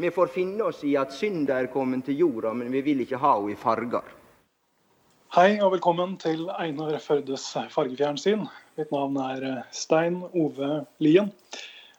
[0.00, 3.18] Vi får finne oss i at synda er kommet til jorda, men vi vil ikke
[3.18, 4.04] ha henne i farger.
[5.34, 8.44] Hei og velkommen til Einar Førdes fargefjernsyn.
[8.78, 11.32] Mitt navn er eh, Stein Ove Lien.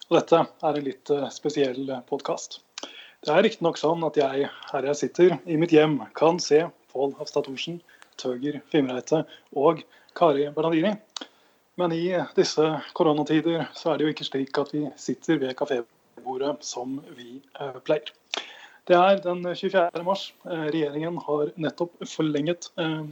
[0.07, 2.61] Og dette er en litt eh, spesiell podkast.
[2.79, 6.63] Det er riktignok sånn at jeg, her jeg sitter, i mitt hjem, kan se
[6.95, 7.81] Pål Hafstad Thorsen,
[8.15, 9.83] Tøger Fimreite og
[10.15, 10.95] Kari Bernadini.
[11.75, 12.05] Men i
[12.39, 15.59] disse koronatider så er det jo ikke slik at vi sitter ved
[16.19, 18.11] kafébordet som vi eh, pleier.
[18.85, 20.03] Det er den 24.
[20.03, 20.33] mars.
[20.45, 23.03] Eh, regjeringen har nettopp forlenget eh,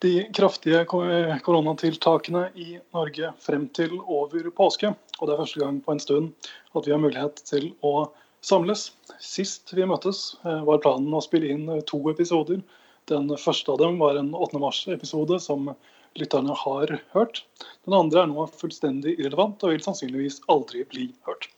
[0.00, 4.94] de kraftige koronatiltakene i Norge frem til over påske.
[5.20, 6.32] Og det er første gang på en stund
[6.74, 8.10] at vi har mulighet til å
[8.44, 8.92] samles.
[9.18, 12.60] Sist vi møttes, var planen å spille inn to episoder.
[13.08, 14.60] Den første av dem var en 8.
[14.60, 15.72] mars-episode som
[16.20, 17.42] lytterne har hørt.
[17.84, 21.48] Den andre er nå fullstendig irrelevant og vil sannsynligvis aldri bli hørt.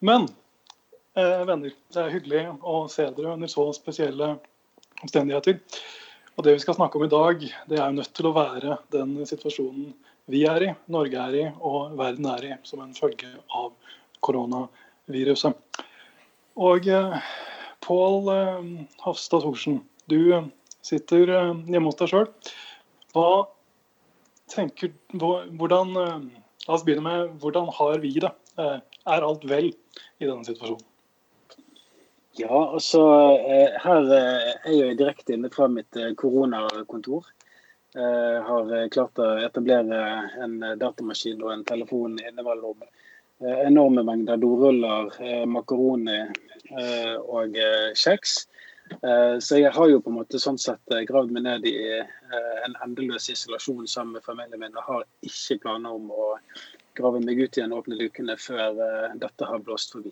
[0.00, 0.28] Men
[1.14, 4.34] eh, venner, det er hyggelig å se dere under så spesielle
[5.00, 5.60] omstendigheter.
[6.36, 8.78] Og Det vi skal snakke om i dag, det er jo nødt til å være
[8.94, 9.90] den situasjonen
[10.30, 13.72] vi er i, Norge er i og verden er i som en følge av
[14.24, 15.56] koronaviruset.
[16.60, 17.30] Og eh,
[17.84, 18.66] Pål eh,
[19.02, 20.50] Hafstad Thorsen, du
[20.84, 22.28] sitter eh, hjemme hos deg sjøl.
[23.14, 23.30] Hva
[24.50, 28.30] tenker hvordan, eh, La oss begynne med hvordan har vi det?
[28.60, 30.84] Eh, er alt vel i denne situasjonen?
[32.38, 33.00] Ja, altså
[33.82, 37.26] her er jeg direkte inne fra mitt koronakontor.
[37.96, 39.98] Jeg har klart å etablere
[40.44, 42.84] en datamaskin og en telefon innimellom
[43.40, 45.10] enorme mengder doruller,
[45.50, 46.20] makaroni
[47.26, 47.58] og
[47.98, 48.44] kjeks.
[48.90, 51.76] Eh, så jeg har jo på en måte sånn sett eh, gravd meg ned i
[52.00, 56.32] eh, en endeløs isolasjon sammen med familien min og har ikke planer om å
[56.98, 58.76] grave meg ut igjen og åpne lukene før
[59.22, 60.10] dette har blåst forbi.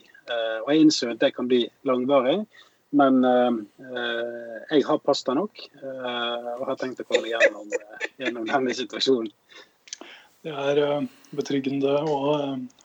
[0.62, 2.38] Og jeg innser at det kan bli langvarig,
[2.96, 7.66] men jeg har pasta nok og har tenkt å komme gjennom,
[8.22, 9.28] gjennom denne situasjonen.
[10.46, 12.20] Det er betryggende å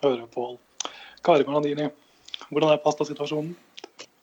[0.02, 0.50] høre på.
[1.24, 1.88] Kari Maradini,
[2.50, 3.54] hvordan er pastasituasjonen?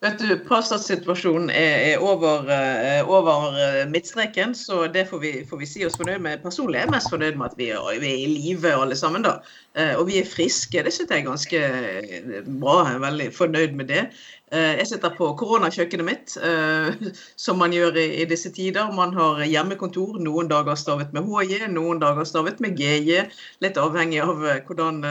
[0.01, 5.61] Vet du, Prostatsituasjonen er, er over, uh, over uh, midtstreken, så det får vi, får
[5.61, 6.41] vi, si oss fornøyd med.
[6.41, 9.27] Personlig er jeg mest fornøyd med at vi er, vi er i live alle sammen.
[9.29, 9.35] da.
[9.77, 10.87] Uh, og vi er friske.
[10.87, 11.61] Det synes jeg er ganske
[12.49, 12.79] bra.
[12.87, 14.07] Jeg er veldig fornøyd med det.
[14.51, 16.33] Jeg sitter på koronakjøkkenet mitt,
[17.45, 18.89] som man gjør i, i, disse tider.
[18.97, 20.17] Man har hjemmekontor.
[20.19, 23.29] Noen dager stavet med HJ, noen dager stavet med GJ.
[23.63, 25.05] Litt avhengig av hvordan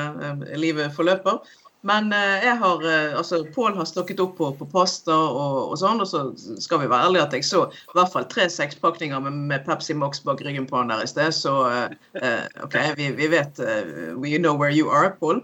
[0.59, 1.39] livet forløper.
[1.81, 5.77] Men eh, jeg har, eh, altså Pål har stokket opp på, på pasta og, og,
[5.79, 6.23] sånn, og så
[6.59, 9.95] skal vi være ærlige at jeg så i hvert fall tre sekspakninger med, med, Pepsi
[9.95, 11.31] Max bak ryggen på han der i sted.
[11.35, 15.39] Så uh, OK, vi, vi vet uh, We know where you are, Pål.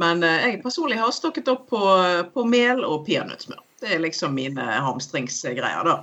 [0.00, 1.82] Men uh, jeg personlig har stokket opp på,
[2.32, 3.60] på mel og peanøttsmør.
[3.84, 5.98] Det er liksom mine hamstringsgreier, da.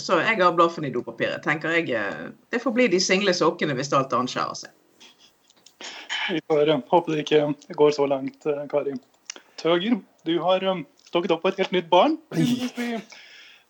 [0.00, 1.42] Så jeg har blaffen i dopapiret.
[1.44, 1.90] tenker jeg,
[2.50, 4.72] Det får bli de single sokkene hvis alt annet skjærer seg.
[6.30, 8.94] Vi får eh, håpe det ikke går så langt, eh, Kari.
[9.60, 12.16] Tøger, du har um, stokket opp på et helt nytt barn.
[12.34, 12.68] Vi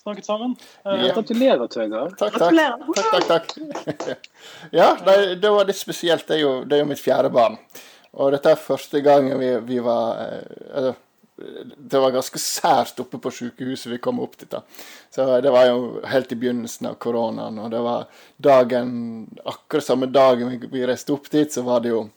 [0.03, 0.57] snakket sammen.
[0.85, 1.13] Ja.
[1.15, 2.13] Gratulerer, Tøger.
[2.19, 2.59] Takk, takk.
[2.99, 3.55] takk, takk,
[4.07, 4.29] takk.
[4.73, 6.27] ja, det, det, var litt spesielt.
[6.29, 7.59] Det er, jo, det er, jo, mitt fjerde barn.
[8.13, 10.19] Og dette er første gangen vi, vi var
[10.77, 10.93] uh,
[11.77, 14.51] det var ganske sært oppe på sykehuset vi kom opp dit.
[14.51, 14.63] da.
[15.11, 17.59] Så Det var jo helt i begynnelsen av koronaen.
[17.59, 22.09] og det var dagen, Akkurat samme dagen vi, reiste opp dit, så var det jo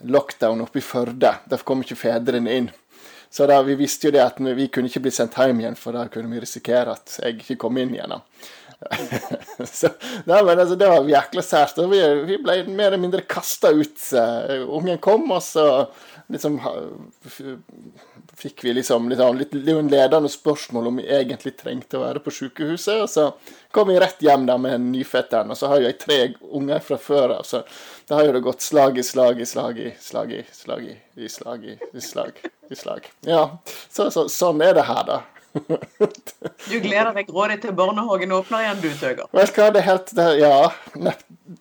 [0.00, 1.34] lockdown oppe i Førde.
[1.46, 2.70] Derfor kom ikke fedrene inn.
[3.30, 5.94] Så da, vi visste jo det at vi kunne ikke bli sendt hjem igjen, for
[5.94, 8.16] da kunne vi risikere at jeg ikke kom inn igjen.
[9.64, 9.90] så,
[10.24, 11.78] nei, men altså, Det var jækla sært.
[11.92, 13.98] Vi, vi ble mer eller mindre kasta ut.
[14.10, 15.66] Uh, ungen kom, og så
[16.32, 16.58] liksom
[18.40, 23.02] fikk vi liksom, litt, litt ledende spørsmål om vi egentlig trengte å være på sykehuset.
[23.04, 23.26] Og så
[23.74, 25.52] kom vi rett hjem der med nyfødten.
[25.52, 27.62] Og så har jo jeg tre unger fra før av, så
[28.08, 30.96] da har jo det gått slag i slag i slag i slag i slag i,
[31.20, 32.40] i slag i, i slag
[32.70, 33.10] i slag.
[33.26, 33.44] Ja,
[33.88, 35.20] så, så, sånn er det her, da.
[36.70, 39.26] du gleder deg grådig til barnehagen åpner igjen, du, Tøger?
[39.34, 40.54] Vet du hva, det er helt det, Ja.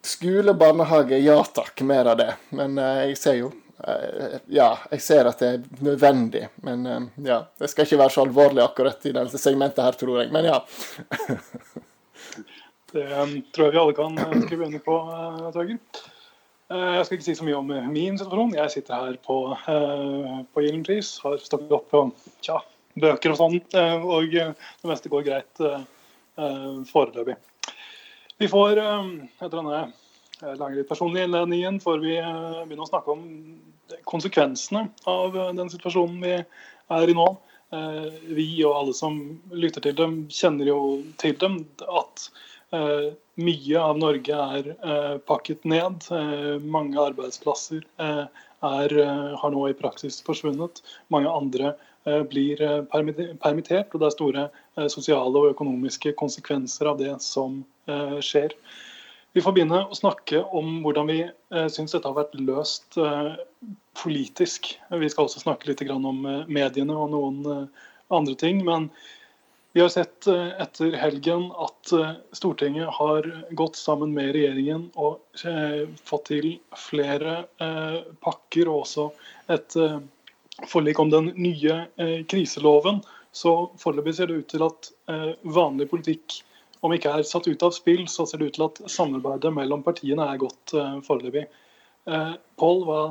[0.06, 1.82] Skole, barnehage, ja takk.
[1.82, 2.30] Mer av det.
[2.54, 3.69] Men uh, jeg ser jo Eh,
[4.52, 7.40] ja, jeg ser at det er nødvendig, men eh, ja.
[7.60, 10.32] Det skal ikke være så alvorlig akkurat i dette segmentet her, tror jeg.
[10.36, 10.58] Men ja.
[12.94, 14.98] det um, tror jeg vi alle kan skrive under på,
[15.56, 15.78] Tøger.
[16.70, 18.52] Jeg skal ikke si så mye om min situasjon.
[18.60, 19.38] Jeg sitter her på,
[20.54, 22.04] på Gyllenpris, har stokket opp på
[22.46, 22.60] tja,
[23.00, 23.56] bøker og sånn,
[24.04, 25.64] og det meste går greit
[26.92, 27.40] foreløpig.
[28.38, 29.82] Vi får etter denne
[30.62, 33.26] lange, litt personlig innledningen, får vi begynner å snakke om
[34.10, 37.30] konsekvensene av eh, den situasjonen vi er i nå.
[38.34, 39.18] vi og alle som
[39.54, 40.78] lytter til dem, kjenner jo
[41.22, 42.24] til dem, at
[43.38, 44.72] mye av Norge er
[45.30, 46.08] pakket ned.
[46.66, 48.96] Mange arbeidsplasser er,
[49.44, 50.82] har nå i praksis forsvunnet.
[51.14, 51.76] Mange andre
[52.34, 57.62] blir permittert, og det er store sosiale og økonomiske konsekvenser av det som
[58.26, 58.58] skjer.
[59.40, 63.38] Vi får begynne å snakke om hvordan vi eh, syns dette har vært løst eh,
[63.96, 64.66] politisk.
[64.92, 67.86] Vi skal også snakke litt om eh, mediene og noen eh,
[68.18, 68.60] andre ting.
[68.68, 68.90] Men
[69.72, 71.94] vi har sett etter helgen at
[72.36, 75.22] Stortinget har gått sammen med regjeringen og
[76.10, 76.50] fått til
[76.90, 77.38] flere
[78.26, 79.06] pakker og også
[79.54, 79.78] et
[80.74, 81.80] forlik om den nye
[82.34, 83.00] kriseloven.
[83.32, 84.92] Så foreløpig ser det ut til at
[85.46, 86.42] vanlig politikk
[86.86, 89.84] om ikke er satt ut av spill, så ser det ut til at samarbeidet mellom
[89.86, 91.46] partiene er godt uh, foreløpig.
[92.10, 93.02] Uh, Pål, hva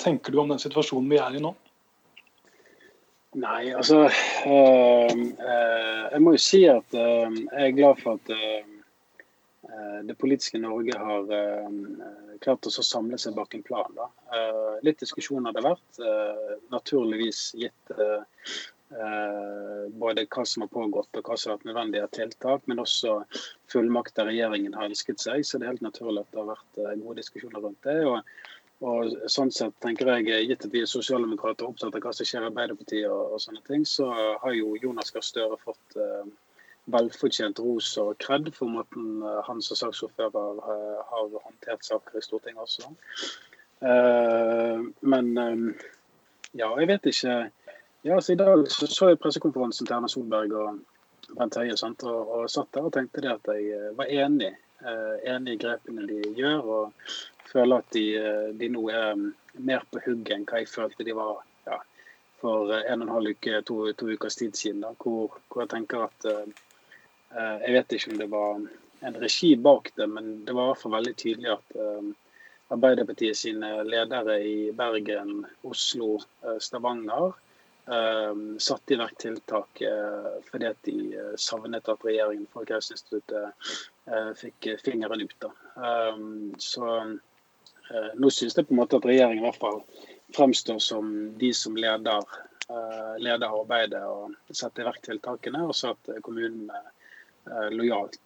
[0.00, 1.52] tenker du om den situasjonen vi er i nå?
[3.38, 8.32] Nei, altså uh, Jeg må jo si at jeg er glad for at
[10.02, 11.28] det politiske Norge har
[12.42, 13.92] klart å samle seg bak en plan.
[13.94, 14.08] Da.
[14.82, 16.00] litt diskusjon har det vært.
[16.72, 18.22] naturligvis gitt Eh,
[18.90, 23.20] både hva som har pågått og hva som har vært nødvendige tiltak, men også
[23.70, 25.44] fullmakter regjeringen har ønsket seg.
[25.46, 27.98] Så det er helt naturlig at det har vært eh, gode diskusjoner rundt det.
[28.08, 28.46] Og,
[28.90, 32.28] og sånn sett tenker jeg, Gitt at vi er sosialdemokrater og opptatt av hva som
[32.28, 34.08] skjer i Arbeiderpartiet, og, og, sånne ting, så
[34.42, 36.32] har jo Jonas Gahr Støre fått eh,
[36.90, 42.26] velfortjent ros og kred for måten eh, han som saksordfører eh, har håndtert saker i
[42.26, 42.92] Stortinget også.
[43.80, 45.28] men
[46.52, 47.34] ja, jeg vet ikke
[48.02, 50.78] ja, så I dag så, så jeg pressekonferansen til Erna Solberg og
[51.36, 54.50] Bent Høie og, og, satt der og tenkte det at jeg eh, var enig,
[54.82, 56.64] eh, enig i grepene de gjør.
[56.64, 57.12] Og
[57.50, 59.28] føler at de, eh, de nå er mm,
[59.68, 61.78] mer på hugget enn hva jeg følte de var ja,
[62.40, 64.82] for en og en halv uke, to, to ukers tid siden.
[64.86, 66.30] Da, hvor, hvor, jeg tenker at
[67.30, 68.56] Jeg vet ikke om det var
[69.06, 71.76] en regi bak det, men det var i hvert fall veldig tydelig at
[72.74, 76.16] Arbeiderpartiet sine ledere i Bergen, Oslo,
[76.58, 77.36] Stavanger
[78.58, 83.50] satte i verk tiltak uh, fordi at de uh, savnet at regjeringen Folkehelseinstituttet
[84.10, 85.48] uh, fikk fingeren ut.
[85.74, 87.00] Um, så
[87.90, 89.80] nå synes jeg på en måte at regjeringen i hvert fall
[90.36, 91.08] fremstår som
[91.40, 92.36] de som leder,
[93.18, 96.84] leder arbeidet og setter i verk tiltakene, og så at kommunene
[97.74, 98.20] lojalt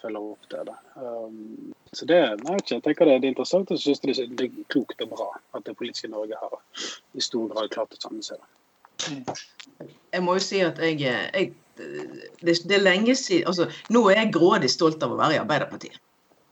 [0.00, 0.74] følger opp det.
[0.98, 5.14] Um, så det, nei, jeg tenker det er interessant, og synes det er klokt og
[5.14, 6.58] bra at det politiske Norge har
[7.14, 8.42] i stor grad klart å samle seg.
[10.12, 11.52] Jeg må jo si at jeg, jeg
[12.42, 15.42] det, det, er lenge siden altså, Nå er jeg grådig stolt av å være i
[15.42, 15.98] Arbeiderpartiet.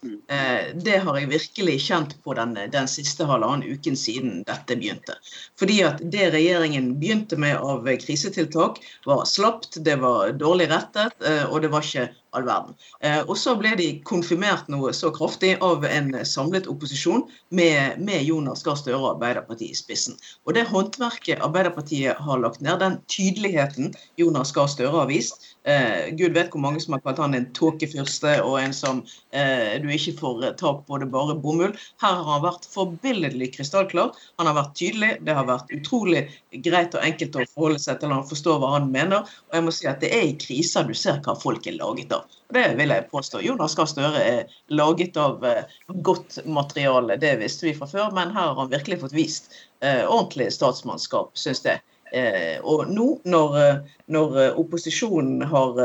[0.01, 0.21] Mm.
[0.33, 5.19] Eh, det har jeg virkelig kjent på den, den, siste halvannen uken siden dette begynte.
[5.61, 11.45] Fordi at det regjeringen begynte med av krisetiltak, var slapt, det var dårlig rettet, eh,
[11.51, 12.77] og det var ikke all verden.
[13.05, 18.25] Eh, og så ble de konfirmert noe så kraftig av en samlet opposisjon med, med
[18.27, 20.19] Jonas Gahr Støre og Arbeiderpartiet i spissen.
[20.47, 26.15] Og det håndverket Arbeiderpartiet har lagt ned, den tydeligheten Jonas Gahr Støre har vist, Eh,
[26.17, 29.03] Gud vet hvor mange som har kalt han en tåkefyrste og en som
[29.37, 31.75] eh, du ikke får tak på, det bare bomull.
[32.01, 34.15] Her har han vært forbilledlig krystallklar.
[34.41, 35.13] Han har vært tydelig.
[35.27, 36.25] Det har vært utrolig
[36.65, 38.15] greit og enkelt å forholde seg til.
[38.15, 39.29] Han forstår hva han mener.
[39.51, 42.17] Og jeg må si at det er i kriser du ser hva folk er laget
[42.17, 42.20] av.
[42.55, 43.41] Det vil jeg påstå.
[43.41, 45.75] Jonas Gahr Støre er laget av eh,
[46.07, 47.17] godt materiale.
[47.21, 49.53] Det visste vi fra før, men her har han virkelig fått vist
[49.85, 51.83] eh, ordentlig statsmannskap, syns jeg.
[52.13, 53.61] Eh, og nå når,
[54.11, 55.79] når opposisjonen har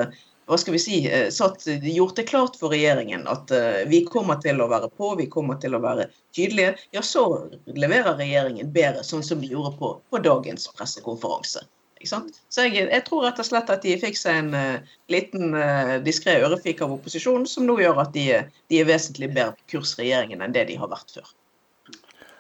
[0.46, 0.98] hva skal vi si,
[1.34, 3.50] satt, gjort det klart for regjeringen at
[3.90, 6.06] vi kommer til å være på, vi kommer til å være
[6.38, 7.24] tydelige, ja, så
[7.66, 11.66] leverer regjeringen bedre, sånn som de gjorde på, på dagens pressekonferanse.
[12.04, 15.96] Så jeg, jeg, tror rett og slett at de fikk seg en uh, liten uh,
[16.04, 18.26] diskré ørefik av opposisjonen, som nå gjør at de,
[18.70, 21.32] de er vesentlig bedre på kurs regjeringen enn det de har vært før.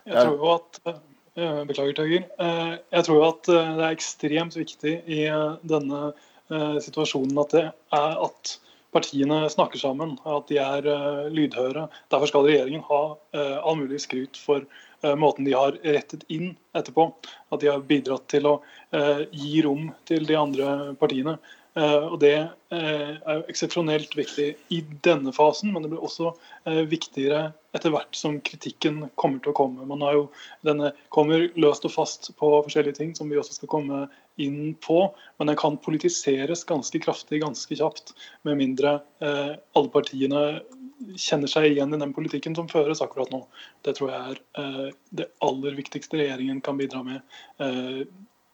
[0.05, 2.27] Jeg tror jo at uh, beklager, Tøger.
[2.37, 5.25] Uh, jeg tror at eh, det er ekstremt viktig i
[5.65, 6.05] denne
[6.45, 7.61] situasjonen at, det
[7.97, 8.51] er at
[8.93, 10.85] partiene snakker sammen, at de er
[11.33, 11.87] lydhøre.
[12.13, 12.99] Derfor skal regjeringen ha
[13.65, 14.61] all mulig skryt for
[15.19, 17.09] måten de har rettet inn etterpå.
[17.53, 18.55] At de har bidratt til å
[19.31, 21.37] gi rom til de andre partiene.
[21.75, 26.29] Eh, og Det eh, er jo eksepsjonelt viktig i denne fasen, men det blir også
[26.69, 29.87] eh, viktigere etter hvert som kritikken kommer til å komme.
[29.89, 30.21] Man har jo,
[30.63, 34.05] Denne kommer løst og fast på forskjellige ting, som vi også skal komme
[34.39, 35.01] inn på.
[35.35, 38.15] Men den kan politiseres ganske kraftig ganske kjapt,
[38.47, 40.45] med mindre alle partiene
[41.19, 43.41] kjenner seg igjen i den politikken som føres akkurat nå.
[43.83, 47.19] Det tror jeg er det aller viktigste regjeringen kan bidra med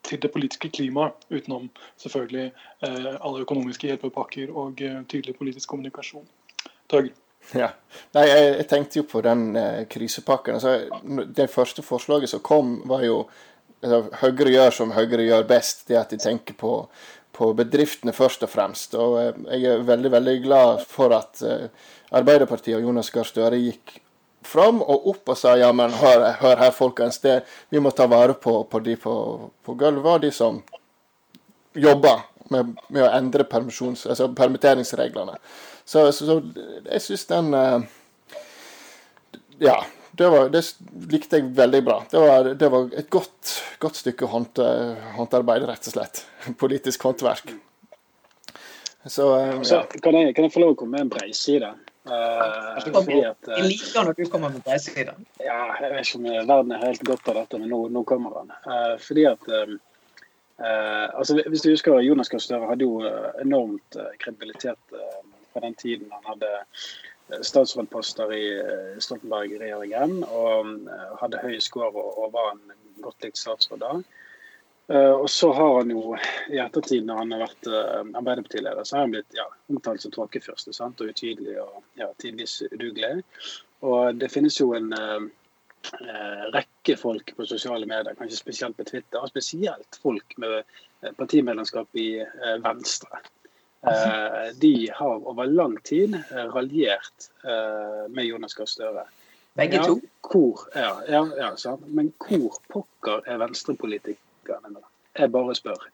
[0.08, 1.70] til det politiske klimaet, utenom
[2.02, 2.52] selvfølgelig
[2.86, 6.26] eh, alle økonomiske hjelpepakker og eh, tydelig politisk kommunikasjon.
[6.90, 7.12] Tøgg.
[7.58, 7.72] Ja.
[8.16, 10.58] Nei, jeg, jeg, tenkte jo på den eh, krisepakken.
[10.58, 13.24] Altså, det første forslaget som kom, var jo
[13.82, 15.88] altså, Høyre gjør som Høyre gjør best.
[15.90, 16.76] Det at de tenker på,
[17.36, 18.96] på bedriftene først og fremst.
[19.00, 21.68] Og eh, jeg er veldig, veldig glad for at eh,
[22.18, 24.00] Arbeiderpartiet og Jonas Gahr Støre gikk
[24.48, 27.22] fram og opp og sa ja, men hør, hør her, folkens.
[27.24, 29.14] Det, vi må ta vare på, på de på,
[29.64, 30.60] på gulvet, og de som
[31.78, 35.38] jobber med, med å endre altså permitteringsreglene.
[35.86, 36.38] Så, så, så
[36.90, 37.82] jeg syns den uh,
[39.62, 39.78] Ja.
[40.12, 40.62] Det, var, det,
[41.12, 41.98] likte jeg veldig bra.
[42.12, 46.24] Det var, det var et godt, godt stykke håndarbeid, rett og slett.
[46.64, 47.54] Politisk håndverk.
[49.06, 51.72] Så, uh, Så, kan, jeg, kan, jeg, få lov å komme med en breiside?
[52.06, 55.16] Uh, jeg liker når du kommer med breiside.
[55.42, 58.42] Ja, jeg vet ikke om verden er helt godt av dette, men nå, nå kommer
[58.42, 58.54] den.
[58.68, 59.76] Uh, fordi at uh,
[60.62, 63.02] altså, Hvis du husker Jonas Gahr Støre hadde jo
[63.42, 64.98] enormt kredibilitet
[65.54, 66.66] på den tiden han hadde eh,
[67.42, 73.82] statsrådposter i eh, Stoltenberg-regjeringen og eh, hadde høy score og var en godt likt statsråd
[73.84, 74.02] da.
[74.92, 76.18] Og så har han jo
[76.52, 77.68] i ettertid, når han har vært
[78.20, 83.22] Arbeiderpartileder, så har han blitt ja, omtalt som tåkefyrste og utydelig og ja, tidvis udugelig.
[83.88, 89.22] Og det finnes jo en eh, rekke folk på sosiale medier, kanskje spesielt på Twitter,
[89.22, 90.60] og spesielt folk med
[91.16, 93.41] partimedlemskap i eh, Venstre, Eh,
[94.54, 99.06] de har over lang tid eh, raljert eh, med Jonas Gahr Støre.
[99.54, 100.00] Begge ja, to?
[100.22, 101.78] Hvor, ja, ja, ja?
[101.88, 104.84] Men hvor pokker er venstrepolitikerne nå?
[105.18, 105.90] Jeg bare spør.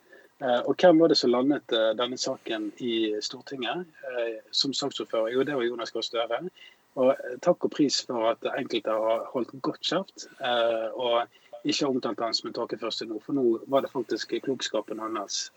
[0.69, 3.87] Og hvem var det som landet denne saken i Stortinget
[4.53, 5.31] som saksordfører?
[5.33, 6.37] Jo, det var Jonas Gahr Støre.
[7.01, 10.27] Og takk og pris for at enkelte har holdt godt kjeft
[10.93, 11.25] og
[11.65, 13.17] ikke omtalt ham som en tåkefyrste nå.
[13.25, 15.47] For nå var det faktisk klokskapen hans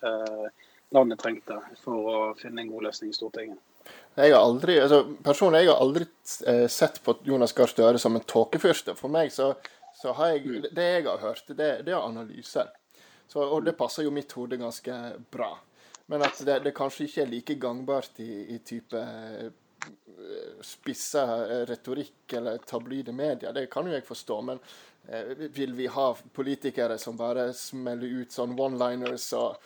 [0.94, 3.58] landet trengte for å finne en god løsning i Stortinget.
[4.18, 6.06] Jeg har aldri, altså, personlig, jeg har aldri
[6.50, 8.96] eh, sett på Jonas Gahr Støre som en tåkefyrste.
[8.98, 9.52] For meg så,
[9.96, 10.68] så, har jeg mm.
[10.76, 12.70] Det jeg har hørt, det, det er analyser.
[13.30, 14.98] Så, og det passer jo mitt hode ganske
[15.32, 15.54] bra.
[16.10, 19.50] Men at det, det kanskje ikke er like gangbart i, i type eh,
[20.66, 21.24] spissa
[21.70, 24.40] retorikk eller tabloide medier, det kan jo jeg forstå.
[24.50, 24.58] Men
[25.38, 29.56] vil vi ha politikere som bare smeller ut sånn one-liners og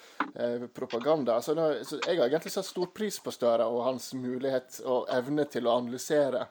[0.40, 1.40] eh, propaganda?
[1.44, 5.10] Så, nå, så Jeg har egentlig satt stor pris på Støre og hans mulighet og
[5.12, 6.46] evne til å analysere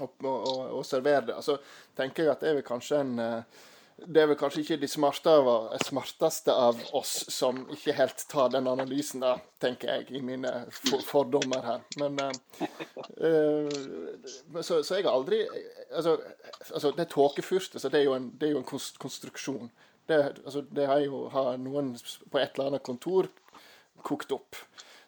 [0.00, 1.38] og, og, og, og servere det.
[1.38, 1.58] Altså,
[1.96, 3.64] tenker jeg at det er vel kanskje en eh,
[3.96, 9.22] det er vel kanskje ikke de smarteste av oss som ikke helt tar den analysen,
[9.24, 10.50] da, tenker jeg, i mine
[11.08, 11.86] fordommer her.
[12.02, 13.72] Men uh,
[14.60, 15.42] så, så, jeg har aldri
[15.86, 16.16] Altså,
[16.74, 18.68] altså det tåkefyrste, så det er jo en, er jo en
[19.00, 19.70] konstruksjon.
[20.08, 21.94] Det, altså, det har jo har noen
[22.32, 23.30] på et eller annet kontor
[24.04, 24.58] kokt opp.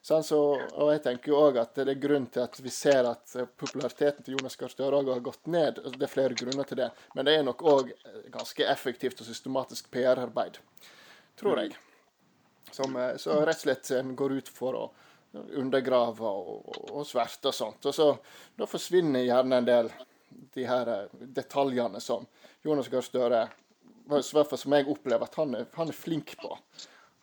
[0.02, 0.38] Sånn, så,
[0.78, 3.48] og jeg tenker jo også at Det er grunn til at vi ser at eh,
[3.60, 5.80] populariteten til Jonas Gahr Støre har gått ned.
[5.96, 6.88] Det er flere grunner til det.
[7.14, 10.60] Men det er nok òg eh, ganske effektivt og systematisk PR-arbeid,
[11.40, 11.76] tror jeg.
[12.70, 14.86] Som, eh, så rett og slett en går ut for å
[15.60, 17.90] undergrave og, og sverte og sånt.
[17.90, 18.12] Og så
[18.58, 19.90] Da forsvinner gjerne en del
[20.54, 22.24] de her detaljene som
[22.64, 23.48] Jonas Gahr Støre
[24.08, 26.54] i hvert fall som jeg opplever at han er, han er flink på.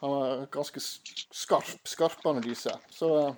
[0.04, 0.80] Han har ganske
[1.32, 2.70] skarp, skarp analyse.
[2.90, 3.36] Så,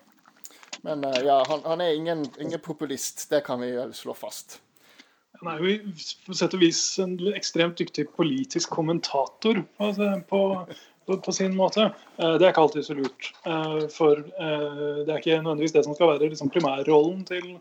[0.81, 3.29] men eh, ja, han, han er ingen, ingen, populist.
[3.29, 4.61] Det kan vi slå fast.
[5.39, 5.91] Han er jo
[6.25, 9.91] på sett og vis en ekstremt dyktig politisk kommentator på,
[11.05, 11.91] på, på, sin måte.
[12.17, 13.29] Eh, det er ikke alltid så lurt.
[13.45, 17.53] Eh, for det er ikke nødvendigvis det som skal være liksom primærrollen til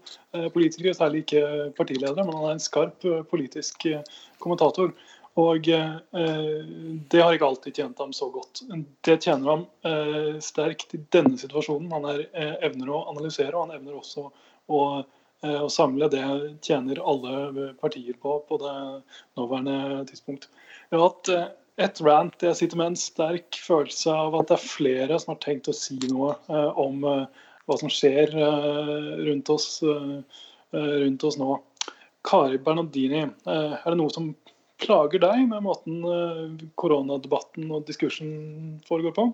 [0.54, 3.90] politikere, særlig ikke partiledere, men han er en skarp politisk
[4.40, 4.96] kommentator.
[5.36, 5.96] Og eh,
[7.12, 8.62] det har ikke alltid tjent ham så godt.
[9.04, 11.92] Det tjener ham eh, sterkt i denne situasjonen.
[11.92, 14.80] Han er, eh, evner å analysere, og han evner også å,
[15.44, 16.08] å, samle.
[16.12, 16.22] Det
[16.64, 18.76] tjener alle partier på på det
[19.36, 20.48] nåværende tidspunkt.
[20.88, 21.32] Jeg har hatt
[21.84, 22.48] et rant.
[22.48, 25.76] Jeg sitter med en sterk følelse av at det er flere som har tenkt å
[25.76, 26.32] si noe
[26.80, 28.32] om hva som skjer
[29.28, 29.68] rundt oss,
[30.72, 31.60] rundt oss nå.
[32.26, 34.32] Kari Bernardini, er det noe som
[34.82, 38.30] plager deg med måten eh, koronadebatten og diskursen
[38.88, 39.30] foregår på?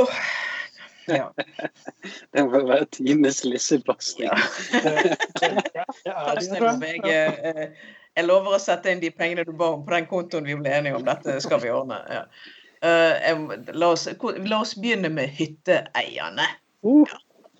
[0.00, 0.20] Oh.
[1.06, 1.32] Ja.
[2.32, 4.30] det må være tidenes lissepasning.
[6.04, 7.68] jeg, eh,
[8.14, 10.72] jeg lover å sette inn de pengene du ba om på den kontoen vi ble
[10.72, 11.06] enige om.
[11.06, 12.00] Dette skal vi ordne.
[12.08, 12.24] Ja.
[12.84, 16.44] Uh, la, oss, la, oss, begynne med hytteeierne.
[16.84, 17.08] Uh.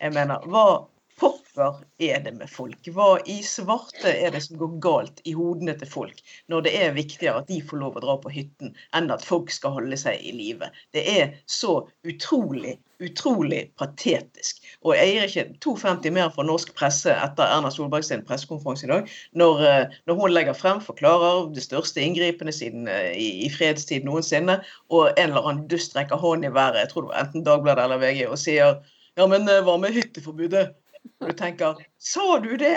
[0.03, 0.85] Jeg mener, hva
[1.21, 2.89] pokker er det med folk?
[2.95, 6.97] Hva i svarte er det som går galt i hodene til folk, når det er
[6.97, 10.19] viktigere at de får lov å dra på hytten, enn at folk skal holde seg
[10.23, 10.71] i live?
[10.97, 14.63] Det er så utrolig, utrolig patetisk.
[14.83, 18.93] Og jeg gir ikke 2,50 mer for norsk presse etter Erna Solberg sin pressekonferanse i
[18.93, 23.53] dag, når, eh, når, hun legger frem, forklarer det største inngripene siden eh, i, i,
[23.55, 24.59] fredstid noensinne,
[24.91, 27.87] og en eller annen dust rekker hånden i været, jeg tror det var enten Dagbladet
[27.87, 28.81] eller VG, og sier
[29.15, 30.73] ja, men eh, hva med hytteforbudet?
[31.21, 32.77] Du tenker Sa du det?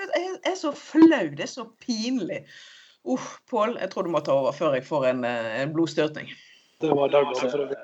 [0.00, 1.28] Jeg er så flau.
[1.36, 2.44] Det er så pinlig.
[3.04, 6.28] Uff, Pål, jeg tror du må ta over før jeg får en, eh, en blodstørtning.
[6.80, 7.78] Det var Dagbladet for øvrig.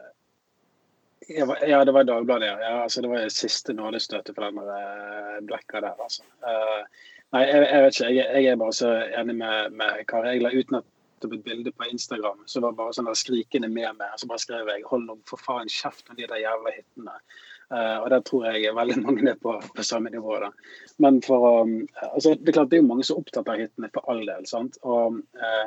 [1.69, 2.47] Ja, det var Dagbladet.
[2.47, 2.83] Ja.
[2.83, 5.97] Altså, det var siste nådestøtet for den uh, blekka der.
[6.03, 6.23] Altså.
[6.45, 6.85] Uh,
[7.33, 8.13] nei, jeg, jeg, vet ikke.
[8.15, 10.37] Jeg, jeg, er bare så enig med, med Kari.
[10.37, 10.77] Jeg la ut
[11.25, 14.15] et bilde på Instagram så var bare sånn der skrikende med meg.
[14.21, 17.21] Så bare skrev jeg 'hold nå for faen kjeft om de der jævla hyttene'.
[17.67, 20.39] Uh, og der tror jeg veldig mange er på, på samme nivå.
[20.43, 20.53] da.
[21.03, 21.81] Men for um,
[22.13, 24.23] altså, Det er klart det er jo mange som er opptatt av hyttene, for all
[24.29, 24.47] del.
[24.47, 24.79] sant?
[24.87, 25.67] Og uh,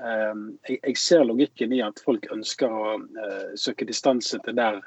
[0.00, 0.36] uh,
[0.68, 2.96] jeg, jeg, ser logikken i at folk ønsker å
[3.58, 4.80] søke distanse til der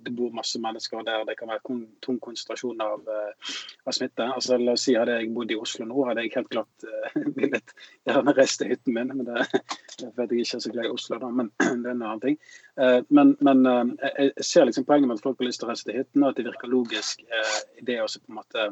[0.00, 1.62] det bor masse mennesker der det kan være
[2.04, 3.52] tung konsentrasjon av, eh,
[3.86, 4.26] av, smitte.
[4.26, 7.18] Altså, la oss si Hadde jeg bodd i Oslo nå, hadde jeg helt klart uh,
[7.38, 7.74] villet
[8.08, 9.12] gjerne reist til hytten min.
[9.12, 9.46] men det,
[10.18, 11.50] vet jeg ikke er så glad i Oslo, da, men
[11.82, 12.40] det er en annen ting.
[12.80, 15.72] Uh, men, men uh, jeg ser liksom poenget med at folk har lyst til å
[15.72, 18.68] reise til hytten, og at det virker logisk i det også på en måte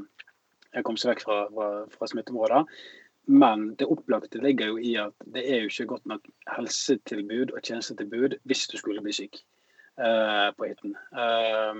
[0.87, 2.69] komme seg vekk fra, fra, fra smitteområder.
[3.25, 6.25] Men det opplagte ligger jo i at det er jo ikke godt nok
[6.57, 9.39] helsetilbud og tjenestetilbud hvis du skulle bli syk.
[9.97, 10.97] Eh, på hytten.
[11.13, 11.75] Eh,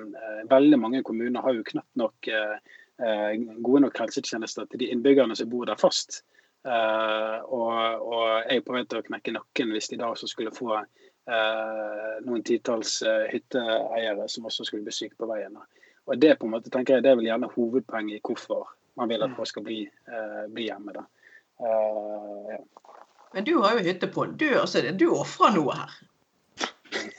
[0.51, 5.49] veldig mange kommuner har jo knapt nok eh, gode nok helsetjenester til de innbyggerne som
[5.51, 6.23] bor der fast.
[6.63, 7.71] og,
[8.07, 10.77] og jeg er på vei til å knekke nakken hvis de da også skulle få
[12.23, 13.01] noen titalls
[13.33, 15.57] hytteeiere som også skulle bli syke på veien.
[16.07, 19.11] Og Det på en måte tenker jeg, det er vel gjerne hovedpoenget i hvorfor man
[19.11, 19.81] vil at folk skal bli,
[20.55, 20.95] bli hjemme.
[20.95, 21.03] da.
[21.59, 22.63] Uh, ja.
[23.35, 24.29] Men du har jo hytte på.
[24.39, 25.99] Du, altså, du ofrer noe her.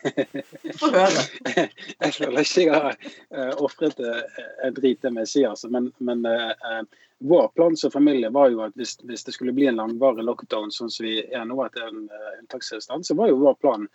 [0.79, 1.23] Få høre.
[2.03, 5.43] jeg føler ikke jeg har uh, ofret uh, en drit, det må jeg si.
[5.47, 5.69] Altså.
[5.73, 6.81] Men, men uh,
[7.23, 10.73] vår plan som familie var jo at hvis, hvis, det skulle bli en langvarig lockdown,
[10.73, 13.59] sånn som vi er nå, at det er en uh, unntakstilstand, så var jo vår
[13.61, 13.87] plan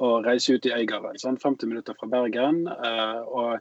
[0.00, 1.18] å reise ut i Øygarden.
[1.20, 2.62] Sånn 50 minutter fra Bergen.
[2.64, 3.58] og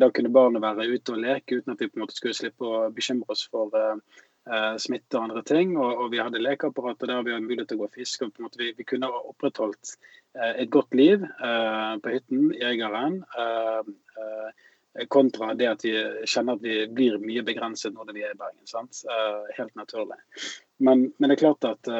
[0.00, 2.64] Da kunne barna være ute og leke uten at vi på en måte skulle slippe
[2.64, 4.22] å bekymre oss for eh,
[4.78, 5.74] smitte og andre ting.
[5.78, 8.26] Og, og vi hadde lekeapparater der vi hadde mulighet til å gå og fiske.
[8.26, 9.96] og på en måte Vi, vi kunne ha opprettholdt
[10.38, 13.20] eh, et godt liv eh, på hytten, jegeren.
[13.38, 13.90] Eh,
[14.22, 14.62] eh,
[15.12, 15.92] kontra det at vi
[16.24, 18.62] kjenner at vi blir mye begrenset når vi er i Bergen.
[18.70, 19.02] sant?
[19.04, 20.20] Eh, helt naturlig.
[20.78, 21.90] Men, men, det er klart at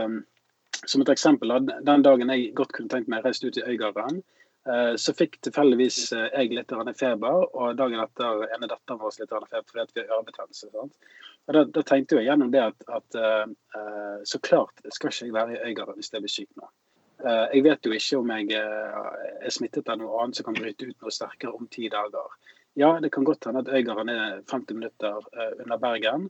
[0.87, 1.51] som et eksempel,
[1.83, 4.21] Den dagen jeg godt kunne tenkt meg å reise ut i Øygarden,
[4.99, 9.87] så fikk tilfeldigvis jeg litt feber, og dagen etter ene datteren vår litt feber fordi
[9.95, 10.89] vi har ørebetennelse.
[11.47, 15.37] Og da, da, tenkte jeg gjennom det at, at uh, så klart skal ikke jeg
[15.37, 16.69] være i Øygarden hvis jeg blir syk nå.
[17.23, 19.13] Uh, jeg vet jo ikke om jeg uh,
[19.47, 22.35] er smittet av noe annet som kan bryte ut noe sterkere om ti dager.
[22.77, 25.23] Ja, det kan godt hende at Øygarden er 50 minutter
[25.63, 26.27] under Bergen,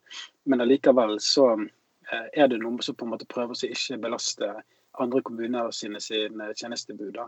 [0.46, 1.56] men allikevel så
[2.06, 4.52] er det noe som på en måte prøver å ikke belaste
[5.02, 7.18] andre kommuner sine, sine tjenestetilbud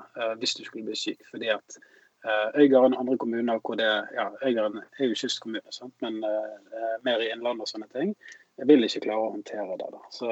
[0.41, 1.25] hvis du skulle bli syk.
[1.31, 1.79] fordi at
[2.25, 3.85] Eh, Øygarden og andre kommuner hvor det
[4.19, 5.95] ja, Øygarden er jo kystkommune, sant?
[6.01, 8.17] men uh, mer i innlandet og sånne ting.
[8.59, 9.87] Jeg vil ikke klare å håndtere det.
[9.95, 10.01] da.
[10.11, 10.27] Så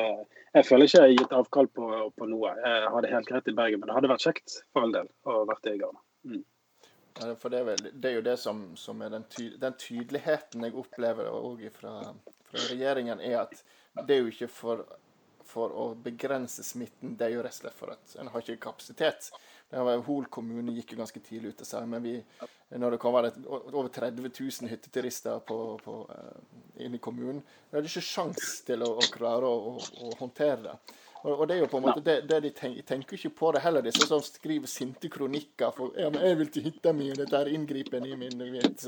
[0.55, 1.87] Jeg føler ikke jeg har gitt avkall på,
[2.18, 2.51] på, noe.
[2.64, 5.12] Jeg har det helt greit i Bergen, men det hadde vært kjekt for all del
[5.31, 6.03] å vært i Øygarden.
[6.27, 6.44] Mm.
[7.38, 10.66] for det er, vel, det er, jo det som, som er den, ty den, tydeligheten
[10.66, 11.94] jeg opplever òg fra,
[12.51, 13.62] fra regjeringen, er at
[14.03, 14.83] det er jo ikke for
[15.47, 18.65] for å begrense smitten, det er jo rett og slett for at en har ikke
[18.69, 19.31] kapasitet.
[20.07, 22.15] Hol kommune gikk jo ganske tidlig ut og sa men vi,
[22.79, 27.91] når det kommer over 30 000 hytteturister på, på, uh, inn i kommunen, har det
[27.91, 30.77] ikke sjans til å, å klare å, å, å, håndtere det.
[31.25, 33.51] Og, og, det er jo på en måte, det, det de tenker, tenker ikke på
[33.57, 35.73] det heller, disse som skriver sinte kronikker.
[35.75, 38.87] for ja, men 'Jeg vil til hytta mi, dette er inngripen i min, mitt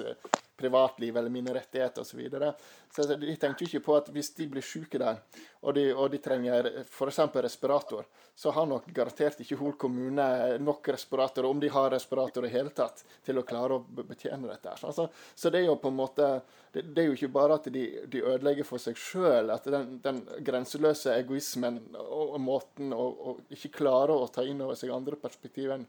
[0.58, 2.10] privatliv eller mine rettigheter osv.
[2.10, 2.52] Så, videre.
[2.94, 5.20] så de tenkte jo ikke på at hvis de blir syke der,
[5.62, 7.20] og de, og de trenger f.eks.
[7.34, 8.06] respirator,
[8.38, 10.26] så har nok garantert ikke Hol kommune
[10.62, 14.76] nok respiratorer, om de har respirator i hele tatt, til å klare å betjene dette.
[14.86, 16.28] Altså, så det er jo på en måte
[16.72, 19.96] det, det er jo ikke bare at de, de ødelegger for seg sjøl, at den,
[20.04, 25.18] den, grenseløse egoismen og, og måten å ikke klare å ta inn over seg andre
[25.18, 25.86] perspektiv enn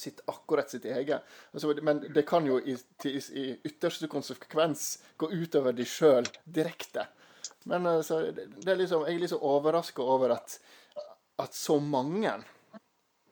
[0.00, 1.26] sitt, akkurat sitt eget.
[1.52, 7.06] Altså, men det kan jo i, til, i, ytterste konsekvens gå utover de sjøl direkte.
[7.68, 10.58] Men det er liksom, jeg er liksom overraska over at,
[11.42, 12.32] at så mange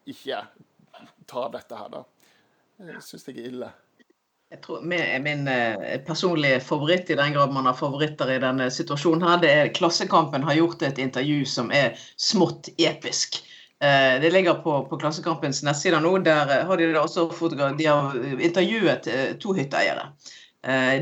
[0.06, 0.42] ikke
[1.26, 2.04] tar dette her, da.
[2.76, 3.72] Det syns jeg er ille.
[4.52, 8.68] Jeg tror min, min eh, personlige favoritt, i den grad man har favoritter i denne
[8.70, 13.40] situasjonen, her, det er Klassekampen har gjort et intervju som er smått episk.
[13.84, 16.16] Eh, det ligger på, på Klassekampens nettsider nå.
[16.24, 17.28] Der har de, også
[17.78, 19.08] de har intervjuet
[19.40, 20.10] to hytteeiere.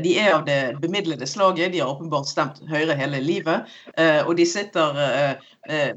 [0.03, 3.71] De er av det bemidlede slaget, de har åpenbart stemt Høyre hele livet.
[4.27, 4.99] Og de sitter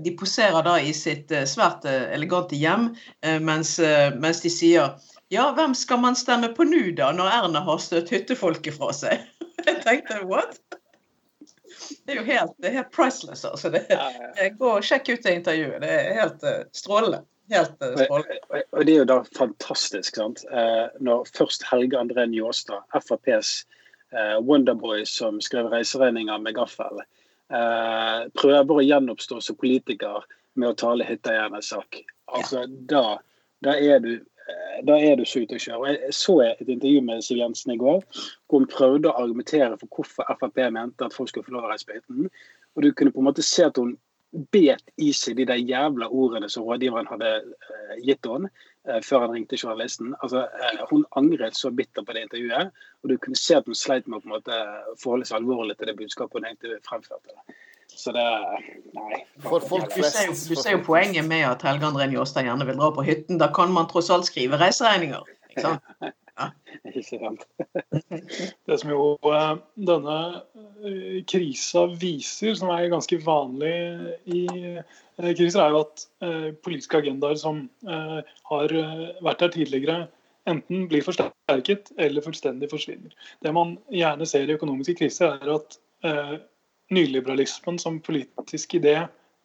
[0.01, 2.95] De poserer da i sitt svært elegante hjem
[3.45, 3.75] mens,
[4.17, 4.95] mens de sier
[5.29, 9.27] ja, hvem skal man stemme på nå, da, når Erna har støtt hyttefolket fra seg?
[9.67, 10.57] Jeg tenkte what?
[12.05, 13.71] Det er jo helt, det er helt priceless, altså.
[13.71, 13.83] Det,
[14.59, 15.81] gå og sjekk ut det intervjuet.
[15.85, 17.21] Det er helt uh, strålende.
[17.53, 18.39] Helt uh, strålende.
[18.53, 20.45] Og, det er jo da fantastisk, sant.
[20.53, 23.61] Uh, når først Helge André Njåstad, FrPs
[24.41, 27.03] Wonderboy som skrev reiseregninger med gaffel,
[28.41, 30.25] prøver å gjenoppstå som politiker
[30.57, 31.99] med å tale hytteeiernes sak.
[32.33, 33.19] Altså, da,
[33.61, 34.38] da er du Eh,
[34.87, 35.95] da er du så ute å kjøre.
[35.95, 38.03] Jeg så et intervju med Siv Jensen i går,
[38.49, 41.73] hvor hun prøvde å argumentere for hvorfor Frp mente at folk skulle få lov å
[41.73, 42.29] reise på hytten.
[42.77, 43.97] Og du kunne på en måte se at hun
[44.53, 48.51] bet i seg de der jævla ordene som rådgiveren hadde uh, gitt henne
[48.89, 50.13] uh, før han ringte journalisten.
[50.23, 50.45] Altså,
[50.91, 54.21] hun angret så bitter på det intervjuet, og du kunne se at hun sleit med
[54.21, 54.61] å på en måte
[55.01, 57.57] forholde seg alvorlig til det budskapet hun egentlig fremførte.
[57.89, 58.25] Så det
[58.95, 59.23] Nei.
[59.43, 62.79] For folk du, ser du ser jo poenget med at Helge André Njåstad gjerne vil
[62.79, 63.41] dra på hytten.
[63.41, 65.29] Da kan man tross alt skrive reiseregninger.
[65.51, 65.93] Ikke sant?
[66.39, 66.51] Ja.
[68.67, 69.55] Det som jo eh,
[69.89, 70.19] denne
[70.87, 73.73] eh, krisa viser, som er ganske vanlig
[74.31, 76.05] i eh, kriser, er jo at
[76.63, 78.75] politiske agendaer som har
[79.25, 79.97] vært der tidligere,
[80.47, 83.11] enten blir forsterket eller fullstendig forsvinner.
[83.43, 85.81] Det man gjerne ser i økonomiske kriser, er at
[86.95, 88.97] nyliberalismen som politisk idé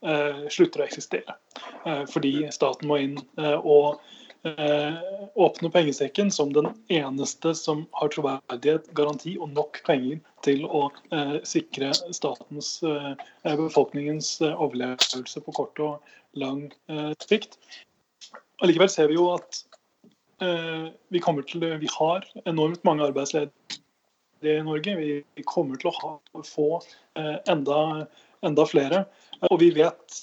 [0.06, 1.38] eh, slutter å eksistere.
[1.86, 4.02] Eh, fordi staten må inn eh, og
[4.48, 4.96] eh,
[5.36, 11.38] åpne pengesekken som den eneste som har troverdighet, garanti og nok penger til å eh,
[11.48, 16.66] sikre statens, eh, befolkningens overlevelse på kort og lang
[17.22, 17.60] sikt.
[18.64, 19.66] Allikevel ser vi jo at
[21.14, 23.83] vi, til, vi har enormt mange arbeidsledige
[24.46, 24.96] i Norge.
[25.00, 26.14] Vi kommer til å ha,
[26.48, 26.68] få
[27.20, 28.06] eh, enda,
[28.46, 29.04] enda, flere.
[29.50, 30.20] Og vi vet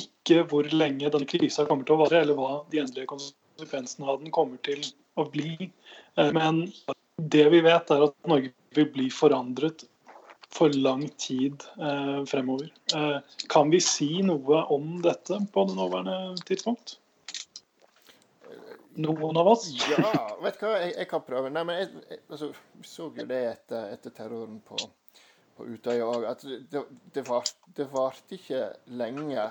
[0.00, 4.20] ikke hvor lenge denne krisa kommer til å vare, eller hva de endelige konsekvensene av
[4.22, 4.82] den kommer til
[5.20, 5.70] å bli.
[6.16, 6.66] Eh, men
[7.20, 9.86] det vi vet, er at Norge vil bli forandret
[10.50, 12.72] for lang tid eh, fremover.
[13.48, 16.98] kan vi si noe om dette på det nåværende tidspunkt?
[19.02, 19.66] Noen av oss?
[19.90, 21.52] ja, vet du hva, jeg, jeg kan prøve.
[21.52, 22.50] Nei, men jeg, jeg, altså,
[22.86, 24.78] så jo det etter, etter terroren på,
[25.56, 26.84] på Utøya òg, at det,
[27.14, 28.66] det, var, ikke
[29.00, 29.48] lenge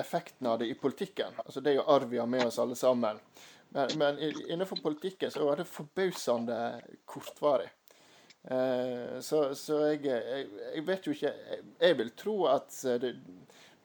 [0.00, 1.36] effekten av det i politikken.
[1.44, 3.20] Altså, det er jo arv vi har med oss alle sammen.
[3.74, 6.58] Men, men innenfor politikken så var det forbausende
[7.10, 7.70] kortvarig.
[8.44, 13.14] Eh, så, så jeg, jeg, jeg, vet jo ikke Jeg, jeg vil tro at det,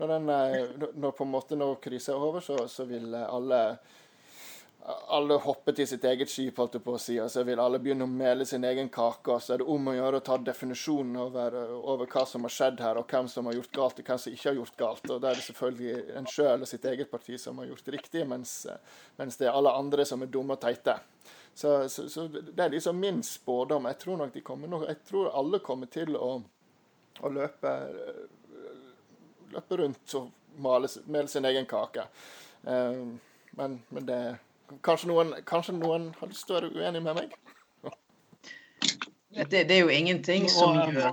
[0.02, 3.62] når, den, eh, når på en måte når krisa er over, så, så vil alle
[4.88, 7.82] alle hopper til sitt eget skip, holdt jeg på å si, og så vil alle
[7.84, 9.34] begynne å mele sin egen kake.
[9.34, 12.54] og Så er det om å gjøre å ta definisjonen over, over, hva som har
[12.56, 15.10] skjedd her, og hvem som har gjort galt, og hvem som ikke har gjort galt.
[15.10, 18.26] og Da er det selvfølgelig en sjøl og sitt eget parti som har gjort riktig,
[18.30, 18.56] mens,
[19.20, 20.96] mens, det er alle andre som er dumme og teite.
[21.54, 23.90] Så, så, så det er liksom min spådom.
[23.92, 26.38] Jeg tror nok de kommer nok, jeg tror alle kommer til å,
[27.20, 27.78] å løpe,
[29.52, 30.30] løpe rundt og
[30.64, 32.08] male, male sin egen kake.
[32.64, 33.18] Uh,
[33.60, 34.22] men, men det
[34.86, 37.34] Kanskje noen, kanskje noen har lyst til å være uenig med meg?
[39.30, 41.12] Det, det, er jo ingenting som gjør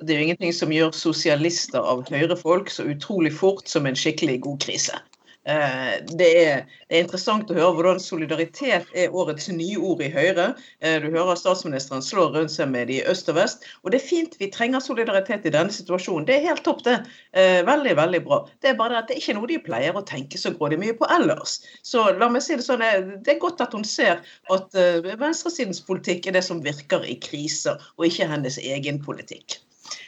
[0.00, 4.40] det er jo ingenting som gjør sosialister av høyrefolk så utrolig fort som en skikkelig
[4.44, 4.98] god krise.
[5.44, 10.08] Eh, det er, det er, interessant å høre hvordan solidaritet er årets nye ord i
[10.12, 10.46] Høyre.
[10.80, 13.66] Eh, du hører statsministeren slå rundt seg med de øst og vest.
[13.84, 16.24] Og det er fint, vi trenger solidaritet i denne situasjonen.
[16.28, 16.96] Det er helt topp, det.
[17.36, 18.40] Eh, veldig, veldig bra.
[18.64, 20.80] Det er bare det at det er ikke noe de pleier å tenke så grådig
[20.80, 21.58] mye på ellers.
[21.84, 22.84] Så la meg si det sånn,
[23.24, 24.80] det er godt at hun ser at
[25.20, 29.58] venstresidens politikk er det som virker i kriser, og ikke hennes egen politikk.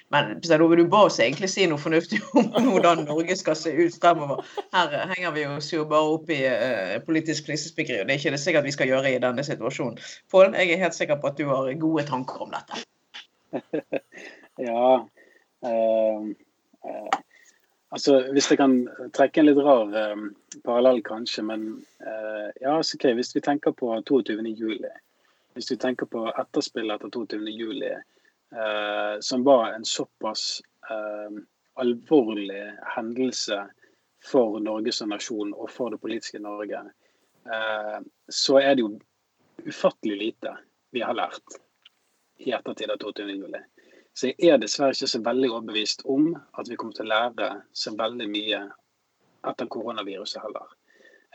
[0.09, 3.97] Men Ove, du ba oss egentlig si noe fornuftig om hvordan Norge skal se ut
[3.99, 4.45] fremover.
[4.75, 8.35] Her henger vi oss jo bare opp i uh, politisk flisespikkeri, og det er ikke
[8.37, 9.99] det sikkert vi skal gjøre i denne situasjonen.
[10.33, 12.83] Pål, jeg er helt sikker på at du har gode tanker om dette.
[14.69, 14.89] ja.
[15.67, 16.31] Uh,
[16.87, 17.19] uh,
[17.91, 18.79] altså, hvis jeg kan
[19.17, 19.91] trekke en litt rar
[20.63, 21.69] parallell, kanskje, men
[22.63, 24.87] ja, så okay, hvis vi tenker på 22.07.
[25.57, 27.97] Hvis vi tenker på etterspillet etter 22.07
[28.53, 31.43] eh, som var en såpass eh,
[31.75, 33.67] alvorlig hendelse
[34.25, 36.83] for Norge som nasjon og for det politiske Norge,
[37.47, 38.95] eh, så er det jo
[39.67, 40.57] ufattelig lite
[40.91, 41.61] vi har lært
[42.39, 43.29] i ettertid av 22.
[43.31, 43.61] juli.
[44.17, 47.51] Så jeg er dessverre ikke så veldig overbevist om at vi kommer til å lære
[47.77, 48.63] så veldig mye
[49.47, 50.71] etter koronaviruset heller.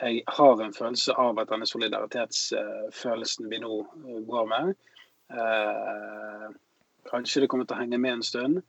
[0.01, 3.75] Jeg har en følelse av at denne solidaritetsfølelsen vi nå
[4.25, 4.71] går med,
[5.29, 6.47] eh,
[7.09, 8.61] kanskje det kommer til å henge med en stund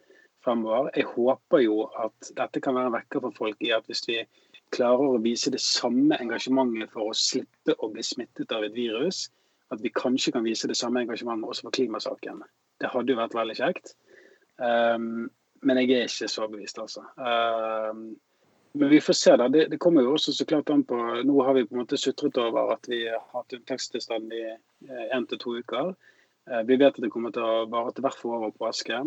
[0.45, 0.91] fremover.
[0.97, 4.23] Jeg håper jo at dette kan være en vekker for folk i at hvis vi
[4.73, 9.27] klarer å vise det samme engasjementet for å slippe å bli smittet av et virus,
[9.73, 12.43] at vi kanskje kan vise det samme engasjementet også for klimasaken.
[12.81, 13.95] Det hadde jo vært veldig kjekt.
[14.59, 15.31] Um,
[15.63, 17.05] men jeg er ikke så bevist, altså.
[17.17, 18.13] Um,
[18.73, 19.49] men vi får se, da.
[19.53, 20.97] Det, det, kommer jo også så klart an på
[21.29, 24.43] Nå har vi på en måte sutret over at vi har hatt unntakstilstand i
[25.13, 25.93] én til to uker.
[26.51, 29.01] Uh, vi vet at det kommer til å vare til hvert fall over påske.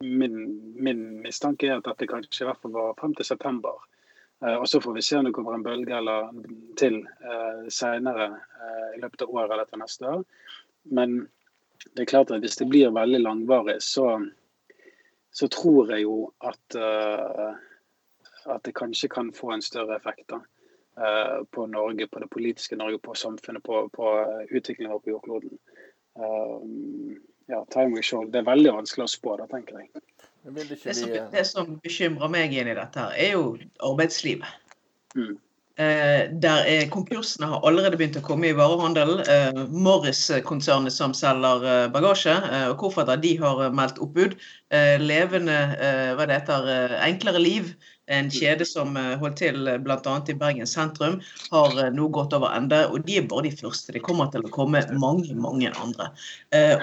[0.00, 0.36] Min,
[0.80, 3.80] min mistanke er at dette kanskje i hvert fall varer frem til september.
[4.40, 6.30] Uh, og Så får vi se om det kommer en bølge eller
[6.80, 8.32] til uh, senere
[8.96, 10.22] i løpet av året eller til neste år.
[10.90, 11.18] Men
[11.94, 14.18] det er klart at hvis det blir veldig langvarig, så,
[15.32, 16.76] så tror jeg jo at
[18.46, 20.40] at det kanskje kan få en større effekt da,
[20.96, 24.12] eh, på Norge, på det politiske Norge, på samfunnet, på, på
[24.50, 25.58] utviklingen på jordkloden.
[26.18, 27.20] Um,
[27.50, 28.24] ja, time will show.
[28.30, 29.90] Det er veldig vanskelig å spå, da, tenker jeg.
[30.40, 33.46] Det som, det som bekymrer meg inn i dette, her, er jo
[33.84, 34.48] arbeidslivet.
[35.18, 35.34] Mm.
[35.80, 39.22] Eh, der er Konkursene har allerede begynt å komme i varehandelen.
[39.32, 44.36] Eh, Morris-konsernet som selger eh, bagasje eh, og kofferter, de har meldt oppbud.
[44.76, 45.56] Eh, levende,
[46.18, 47.72] hva det heter, Enklere liv
[48.10, 50.14] en kjede som eh, holdt til eh, bl.a.
[50.28, 51.20] i Bergen sentrum,
[51.50, 52.82] har eh, nå gått over ende.
[52.90, 53.94] Og de er bare de første.
[53.94, 56.10] Det kommer til å komme mange, mange andre.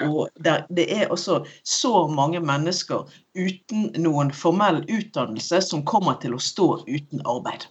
[0.08, 6.42] Og det er også så mange mennesker uten noen formell utdannelse som kommer til å
[6.42, 7.68] stå uten arbeid.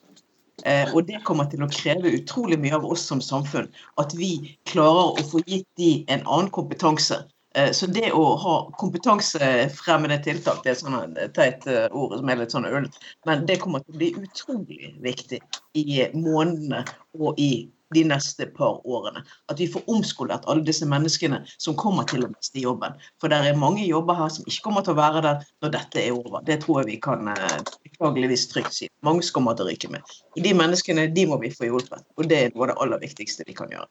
[0.93, 3.69] og det kommer til å kreve utrolig mye av oss som samfunn.
[4.01, 7.36] At vi klarer å få gitt de en annen kompetanse Eh,
[7.73, 12.53] så det å ha kompetansefremmende tiltak, det er sånn teit eh, ord som er litt
[12.53, 12.89] sånn øl,
[13.29, 15.41] men det kommer til å bli utrolig viktig
[15.79, 16.83] i månedene
[17.17, 19.23] og i de neste par årene.
[19.51, 22.97] At vi får omskolert alle disse menneskene som kommer til å miste jobben.
[23.21, 26.01] For det er mange jobber her som ikke kommer til å være der når dette
[26.03, 26.43] er over.
[26.47, 28.91] Det tror jeg vi kan eh, beklageligvis trygt si.
[29.07, 30.17] Mange kommer til å ryke med.
[30.35, 33.47] De menneskene de må vi få hjulpet, og det er noe av det aller viktigste
[33.47, 33.87] vi kan gjøre.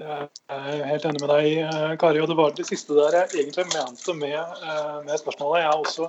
[0.00, 2.16] Jeg er helt enig med deg, eh, Kari.
[2.22, 5.60] og Det var det siste der jeg egentlig mente med, eh, med spørsmålet.
[5.60, 6.08] Jeg har også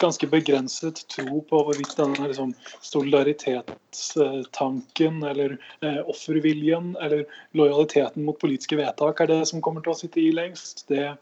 [0.00, 8.76] ganske begrenset tro på hvorvidt denne liksom, solidaritetstanken eller eh, offerviljen eller lojaliteten mot politiske
[8.80, 10.88] vedtak er det som kommer til å sitte i lengst.
[10.88, 11.16] Det eh,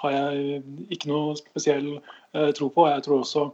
[0.00, 0.62] har jeg
[0.96, 2.88] ikke noe spesiell eh, tro på.
[2.88, 3.52] Jeg tror også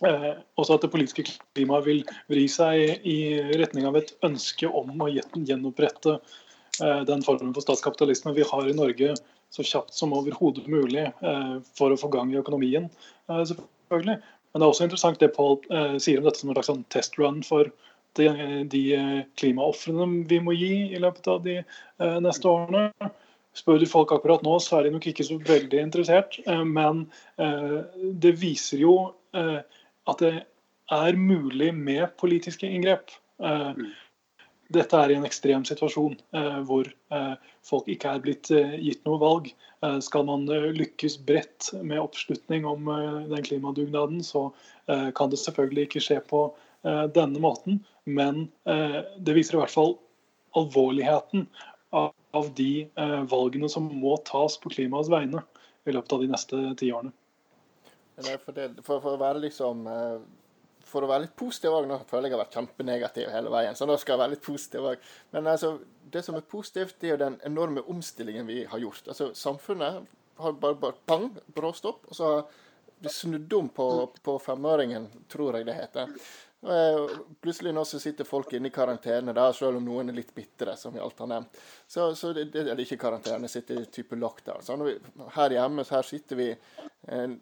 [0.00, 1.24] også at det politiske
[1.56, 3.18] klimaet vil vri seg i
[3.56, 8.76] retning av et ønske om å gjenopprette eh, den formen for statskapitalisme vi har i
[8.76, 9.14] Norge
[9.50, 12.88] så kjapt som overhodet mulig eh, for å få gang i økonomien.
[13.30, 14.18] Eh, selvfølgelig.
[14.20, 17.42] Men det er også interessant det eh, sier om dette som en slags sånn testrun
[17.46, 17.70] for
[18.16, 18.28] de,
[18.72, 18.82] de
[19.36, 23.10] klimaofrene vi må gi i løpet av de eh, neste årene.
[23.56, 26.34] Spør du folk akkurat nå, så er de nok ikke så veldig interessert.
[26.68, 27.06] Men
[28.20, 28.90] det viser jo
[30.10, 30.34] at det
[30.92, 33.10] er mulig med politiske inngrep.
[33.42, 33.86] Eh, mm.
[34.74, 37.34] Dette er i en ekstrem situasjon eh, hvor eh,
[37.66, 39.52] folk ikke er blitt gitt noe valg.
[40.02, 42.88] Skal man lykkes bredt med oppslutning om
[43.28, 44.48] den klimadugnaden, så
[44.88, 46.40] kan det selvfølgelig ikke skje på
[47.14, 47.76] denne måten.
[48.08, 49.92] Men det viser i hvert fall
[50.58, 51.44] alvorligheten
[51.92, 52.88] av de
[53.30, 55.44] valgene som må tas på klimaets vegne
[55.86, 57.12] i løpet av de neste ti årene.
[58.16, 60.20] For, det, for, for, å være liksom eh,
[60.88, 63.76] For å være litt positiv òg, nå føler jeg jeg har vært kjempenegativ hele veien.
[63.76, 65.08] Så nå skal jeg være litt positiv òg.
[65.34, 65.74] Men altså,
[66.12, 69.10] det som er positivt, det er jo den enorme omstillingen vi har gjort.
[69.12, 70.06] Altså, Samfunnet
[70.40, 72.46] har bare, bare pang, bråstopp, og så har
[73.04, 73.88] vi snudd om på,
[74.24, 76.12] på femøringen, tror jeg det heter.
[77.40, 80.74] Plutselig nå så sitter folk inne i karantene, da, selv om noen er litt bitre,
[80.76, 81.60] som vi alt har nevnt.
[81.86, 84.64] Så, så det, det, er ikke karantene, sitter i type lockdown.
[84.66, 84.96] Så vi,
[85.36, 87.36] her hjemme så her sitter vi eh,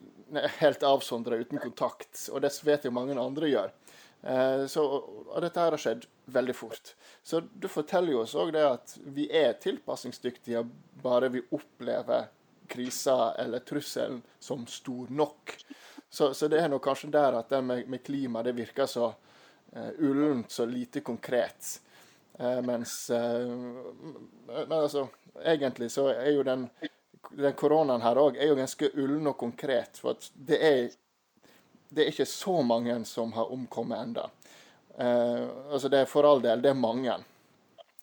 [0.60, 3.72] helt avsondra uten kontakt, og det vet jo mange andre gjør.
[4.24, 4.84] Eh, så,
[5.28, 6.94] og dette her har skjedd veldig fort.
[7.22, 10.64] Så du forteller jo oss òg det at vi er tilpasningsdyktige
[11.04, 12.30] bare vi opplever
[12.72, 15.56] krisa eller trusselen som stor nok.
[16.14, 19.08] Så, så, det er nok kanskje der at det med, med klima det virker så
[19.74, 21.80] uh, ullent, så lite konkret.
[22.38, 23.50] Uh, mens uh,
[24.46, 25.08] Men altså,
[25.42, 26.68] egentlig så er jo den,
[27.34, 29.98] den koronaen her òg ganske ullen og konkret.
[29.98, 30.78] For det er,
[31.90, 34.28] det er ikke så mange som har omkommet ennå.
[34.94, 37.16] Uh, altså det er for all del, det er mange.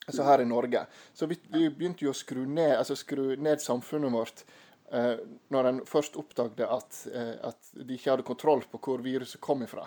[0.08, 0.84] altså her i Norge.
[1.14, 4.44] Så vi, vi begynte jo å skru ned, altså skru ned samfunnet vårt
[4.92, 9.64] når en først oppdaget at, eh, at, de ikke hadde kontroll på hvor viruset kom
[9.64, 9.86] ifra.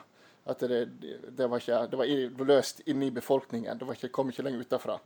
[0.48, 0.84] At det,
[1.28, 3.78] det, var, ikke, det var løst inni befolkningen.
[3.78, 4.98] Det ikke, kom ikke lenger utafra.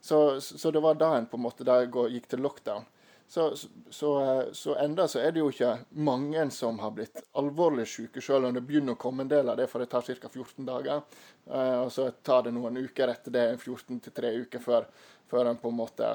[0.00, 2.84] Så, så, det var da en på en måte gikk til lockdown.
[3.30, 3.56] Så,
[3.90, 8.48] så, så enda så er det jo ikke mange som har blitt alvorlig syke, selv
[8.48, 10.28] om det begynner å komme en del av det, for det tar ca.
[10.32, 11.04] 14 dager.
[11.46, 14.88] Uh, og så tar det noen uker etter det, 14 til 3 uker før,
[15.30, 16.10] før en på en måte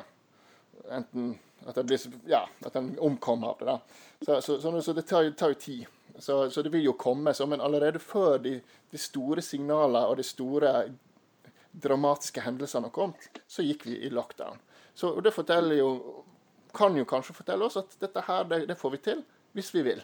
[0.92, 1.36] enten
[1.66, 3.66] at den, blir, ja, at en omkommer av det.
[3.66, 3.80] da.
[4.26, 5.86] Så, så, så, så det tar, tar, jo tid.
[6.20, 7.34] Så, det vil jo komme.
[7.48, 8.60] men allerede før de,
[8.92, 10.76] de store signalene og de store
[11.72, 14.62] dramatiske hendelsene har kommet, så gikk vi i lockdown.
[14.94, 16.24] Så, Det forteller jo
[16.76, 19.24] kan jo kanskje fortelle oss at dette her, det, det får vi til,
[19.56, 20.02] hvis vi vil.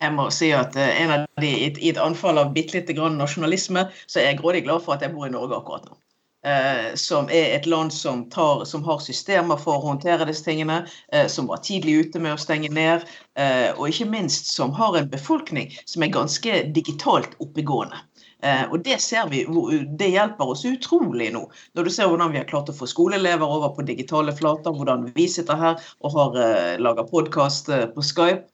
[0.00, 3.18] Jeg må si at uh, en av de, i, et anfall av bitte lite grann
[3.20, 5.98] nasjonalisme, så er jeg grådig glad for at jeg bor i Norge akkurat nå.
[6.40, 10.86] Uh, som er et land som, tar, som, har systemer for å håndtere disse tingene,
[11.12, 13.04] eh, som var tidlig ute med å stenge ned,
[13.76, 18.00] og ikke minst som har en befolkning som er ganske digitalt oppegående.
[18.42, 19.42] Eh, og det ser vi,
[20.00, 21.42] det hjelper oss utrolig nå.
[21.76, 25.08] Når du ser hvordan vi har klart å få skoleelever over på digitale flater, hvordan
[25.16, 28.46] vi sitter her og har uh, lager podkast uh, på Skype,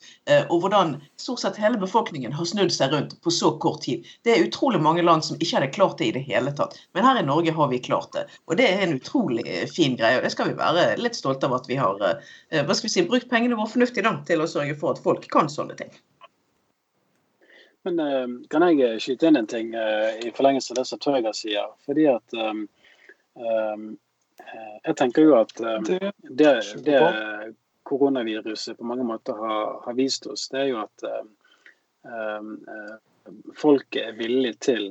[0.51, 4.07] og hvordan stort sett hele befolkningen har snudd seg rundt på så kort tid.
[4.27, 6.75] Det er utrolig mange land som ikke hadde klart det i det hele tatt.
[6.99, 8.25] Men her i Norge har vi klart det.
[8.51, 10.18] Og det er en utrolig fin greie.
[10.18, 13.07] Og det skal vi være litt stolte av at vi har hva skal vi si,
[13.07, 15.94] brukt pengene våre fornuftig da, til å sørge for at folk kan sånne ting.
[17.87, 21.03] Men uh, kan jeg eh, skyte inn en ting uh, i forlengelse av det som
[21.03, 21.70] Tøger sier?
[21.87, 22.66] Fordi at um,
[23.38, 23.87] um,
[24.87, 26.51] Jeg tenker jo at um, det,
[26.85, 26.99] det,
[27.87, 31.05] koronaviruset på mange måter har, har, vist oss, det er jo at
[33.57, 34.85] folk er villige til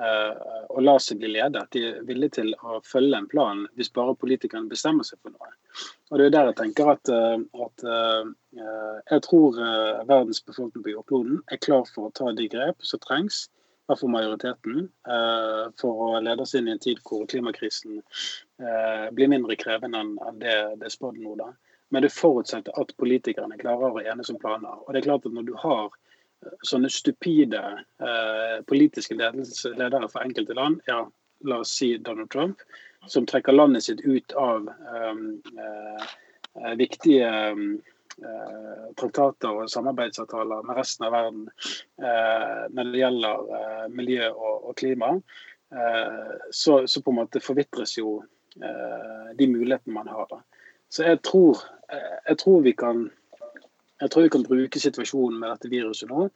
[0.00, 1.66] å la seg bli ledet.
[1.74, 5.52] De er villige til å følge en plan hvis bare politikerne bestemmer seg for noe.
[6.10, 8.30] Og Det er der jeg tenker at, eh, at eh,
[9.12, 13.02] jeg tror eh, verdens befolkning på jordkloden er klar for å ta de grep som
[13.06, 13.48] trengs,
[13.90, 14.84] for majoriteten,
[15.80, 17.96] for å lede oss inn i en tid hvor klimakrisen
[19.18, 21.32] blir mindre krevende enn det det er spådd nå.
[21.40, 21.48] da.
[21.90, 24.78] Men det forutsetter at politikerne klarer å enes om planer.
[24.86, 25.90] Og det er klart at Når du har
[26.64, 27.60] sånne stupide
[28.68, 31.02] politiske ledere for enkelte land, ja,
[31.44, 32.60] la oss si Donald Trump,
[33.06, 35.42] som trekker landet sitt ut av um,
[36.76, 37.80] viktige um,
[39.00, 41.46] traktater og samarbeidsavtaler med resten av verden
[42.02, 45.14] uh, når det gjelder miljø og, og klima,
[46.50, 48.16] så, så, på en måte forvitres jo
[48.58, 50.24] de mulighetene man har.
[50.26, 50.40] Da.
[50.90, 51.60] Så jeg tror,
[52.26, 53.04] jeg tror vi kan
[54.00, 56.28] jeg tror vi kan bruke situasjonen med dette viruset nå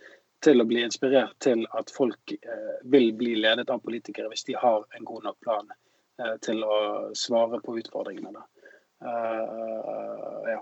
[0.45, 4.59] til å bli inspirert til at folk eh, vil bli ledet av politikere hvis de
[4.61, 5.73] har en god nok plan
[6.23, 6.77] Eh, til å
[7.19, 8.45] svare på utfordringene.
[9.05, 10.61] Uh, ja.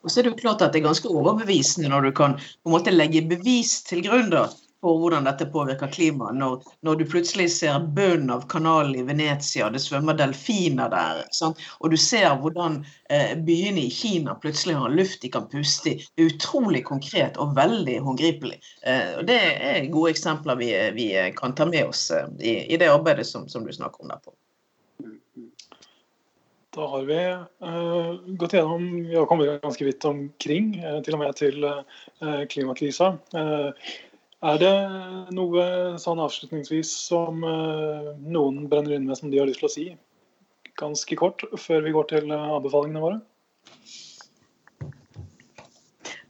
[0.00, 2.70] Og så er det jo klart at det er ganske overbevisende når du kan på
[2.70, 4.44] en måte legge bevis til grunn da,
[4.80, 6.36] for hvordan dette påvirker klimaet.
[6.40, 11.22] Når, når, du plutselig ser bunnen av kanalen i Venezia, det svømmer delfiner der.
[11.36, 11.60] Sant?
[11.80, 12.80] Og du ser hvordan
[13.12, 15.96] eh, byene i Kina plutselig har luft de kan puste i.
[16.16, 18.60] Det er utrolig konkret og veldig håndgripelig.
[18.82, 19.40] Eh, og Det
[19.70, 23.48] er gode eksempler vi, vi kan ta med oss eh, i, i, det arbeidet som,
[23.48, 24.34] som du snakker om der på.
[26.70, 27.18] Da har vi
[27.66, 32.44] uh, gått gjennom Vi har kommet ganske vidt omkring, uh, til og med til uh,
[32.46, 33.16] klimakrisa.
[34.46, 34.74] Er det
[35.36, 35.64] noe
[36.00, 39.86] sånn avslutningsvis som noen brenner inn med som de har lyst til å si?
[40.80, 43.20] Ganske kort, før vi går til anbefalingene våre?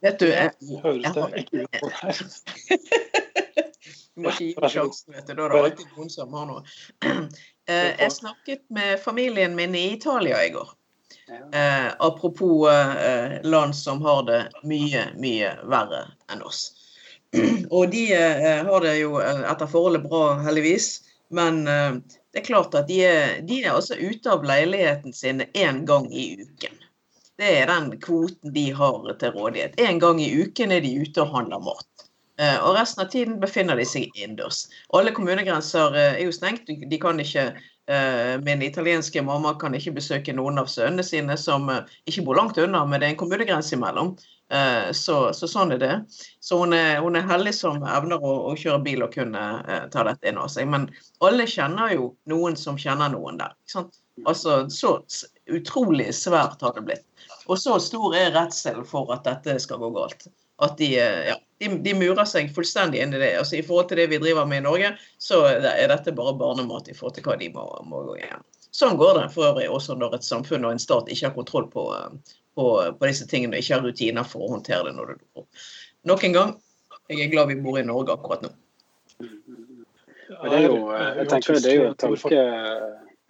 [0.00, 0.50] Vet du, jeg,
[0.82, 2.20] Høres det ikke ut på deg?
[4.20, 5.34] Du må ikke gi meg sjansen, vet du.
[5.38, 6.66] Da er det alltid noen som har noe.
[7.70, 10.72] Eh, jeg snakket med familien min i Italia i går.
[11.30, 16.00] Eh, apropos eh, land som har det mye, mye verre
[16.34, 16.64] enn oss.
[17.70, 20.90] Og de eh, har det jo eh, etter forholdet bra, heldigvis.
[21.30, 21.98] Men eh,
[22.32, 26.08] det er klart at de er, de er altså ute av leiligheten sin én gang
[26.10, 26.76] i uken.
[27.40, 29.78] Det er den kvoten de har til rådighet.
[29.80, 31.86] Én gang i uken er de ute og handler mat.
[32.64, 34.62] Og resten av tiden befinner de seg innendørs.
[34.96, 36.68] Alle kommunegrenser er jo stengt.
[36.68, 37.50] De kan ikke
[38.44, 41.66] Min italienske mamma kan ikke besøke noen av sønnene sine som
[42.06, 44.12] ikke bor langt unna, men det er en kommunegrense imellom.
[44.50, 45.96] Så, så, sånn er det.
[46.42, 49.42] Så hun er, hun er heldig som evner å, å, kjøre bil og kunne
[49.94, 50.66] ta dette inn over seg.
[50.72, 50.88] Men
[51.22, 53.54] alle kjenner jo noen som kjenner noen der.
[54.26, 54.96] Altså, Så
[55.46, 57.06] utrolig svært har det blitt.
[57.46, 60.28] Og så stor er redselen for at dette skal gå galt.
[60.60, 63.30] at de, ja, de, de, murer seg fullstendig inn i det.
[63.40, 66.90] Altså I forhold til det vi driver med i Norge, så er dette bare barnemat
[66.90, 68.44] i forhold til hva de må, må gå igjen.
[68.76, 71.66] Sånn går det for øvrig også når et samfunn og en stat ikke har kontroll
[71.72, 71.86] på,
[72.58, 72.66] på,
[72.98, 75.68] på disse tingene og ikke har rutiner for å håndtere det når det dukker opp.
[76.10, 76.56] Nok en gang,
[77.10, 78.52] jeg er glad vi bor i Norge akkurat nå.
[79.20, 82.42] Det er jo, jeg tenker det er jo et tanke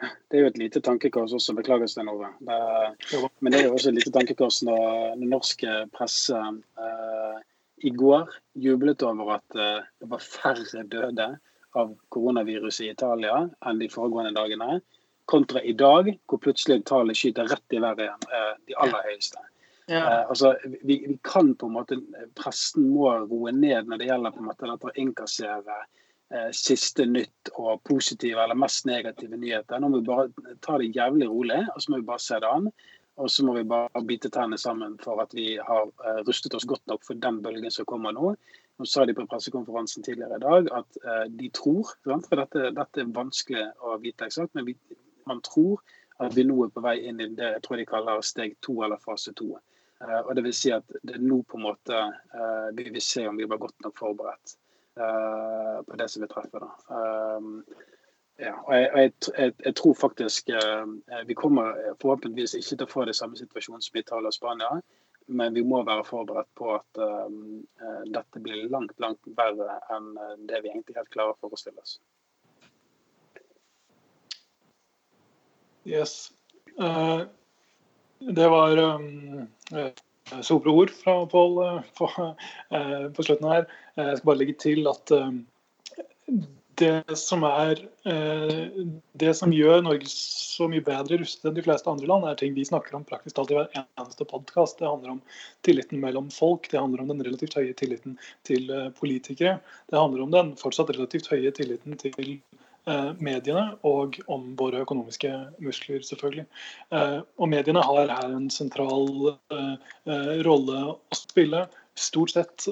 [0.00, 2.30] det er jo et lite tankekors også, beklager Stein Ove.
[2.40, 7.40] Men det er jo også et lite tankekors når, den norske presse eh,
[7.84, 8.30] i går
[8.64, 11.28] jublet over at eh, det var færre døde
[11.76, 14.80] av koronaviruset i Italia enn de foregående dagene
[15.30, 18.28] kontra i dag, hvor plutselig tallet skyter rett i været igjen.
[18.36, 19.46] Eh, de aller høyeste.
[19.90, 20.02] Ja.
[20.02, 21.98] Eh, altså, vi, vi, kan på en måte
[22.38, 27.06] Pressen må roe ned når det gjelder på en måte dette å innkassere eh, siste
[27.10, 29.82] nytt og positive eller mest negative nyheter.
[29.82, 32.50] Nå må vi bare ta det jævlig rolig, og så må vi bare se det
[32.50, 32.70] an.
[33.20, 36.68] Og så må vi bare bite tennene sammen for at vi har eh, rustet oss
[36.68, 38.34] godt nok for den bølgen som kommer nå.
[38.80, 43.02] Nå sa de på pressekonferansen tidligere i dag at eh, de tror, for dette, dette,
[43.02, 44.76] er vanskelig å vite eksakt, men vi,
[45.26, 45.82] man tror
[46.20, 48.80] at vi nå er på vei inn i det jeg tror de kaller steg to
[48.84, 49.54] eller fase to.
[50.00, 51.96] Uh, og det vil si at det nå på en måte
[52.32, 54.54] uh, vi vil se om vi var godt nok forberedt
[55.00, 56.64] uh, på det som vi treffer.
[58.40, 60.48] ja, og jeg, jeg, jeg, jeg, tror faktisk
[61.26, 64.70] vi kommer forhåpentligvis ikke til å få det samme situasjonen som Italia og Spania.
[65.28, 67.00] Men vi må være forberedt på at
[68.08, 70.08] dette blir langt, langt verre enn
[70.48, 71.98] det vi egentlig helt klarer å forestille oss.
[75.84, 76.30] Yes.
[76.80, 77.22] Uh,
[78.18, 82.08] det var um, uh, sobre ord fra Pål uh, på,
[83.16, 83.68] på, slutten her.
[83.96, 85.44] Jeg skal bare legge til at um,
[86.80, 87.80] det som er
[89.20, 92.54] Det som gjør Norge så mye bedre rustet enn de fleste andre land, er ting
[92.56, 94.78] vi snakker om praktisk talt i hver eneste podkast.
[94.80, 95.20] Det handler om
[95.66, 98.16] tilliten mellom folk, det handler om den relativt høye tilliten
[98.48, 99.58] til politikere.
[99.92, 102.69] Det handler om den fortsatt relativt høye tilliten til Eh,
[103.22, 105.30] mediene og om våre økonomiske
[105.62, 106.46] muskler, selvfølgelig.
[106.94, 109.94] Eh, og mediene har her en sentral eh,
[110.46, 111.66] rolle å spille.
[112.00, 112.64] Stort sett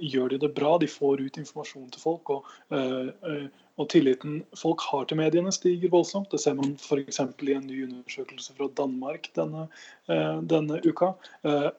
[0.00, 2.32] gjør de det bra, de får ut informasjon til folk.
[2.34, 6.28] og og tilliten folk har til mediene stiger voldsomt.
[6.32, 7.20] Det ser man f.eks.
[7.20, 9.68] i en ny undersøkelse fra Danmark denne,
[10.50, 11.14] denne uka.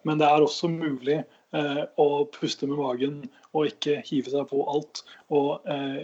[0.07, 3.15] Men det er også mulig Eh, og puste med magen
[3.51, 5.03] og ikke hive seg på alt.
[5.33, 6.03] Og eh,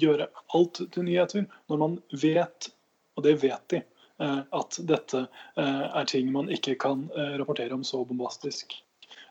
[0.00, 1.46] gjøre alt til nyheter.
[1.70, 2.70] Når man vet,
[3.16, 3.82] og det vet de,
[4.22, 8.76] eh, at dette eh, er ting man ikke kan eh, rapportere om så bombastisk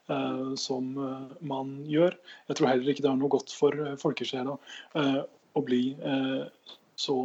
[0.09, 0.93] eh, som
[1.39, 2.17] man gjør.
[2.49, 4.57] Jeg tror heller ikke det har noe godt for folkesjela
[5.57, 5.81] å bli
[6.97, 7.15] så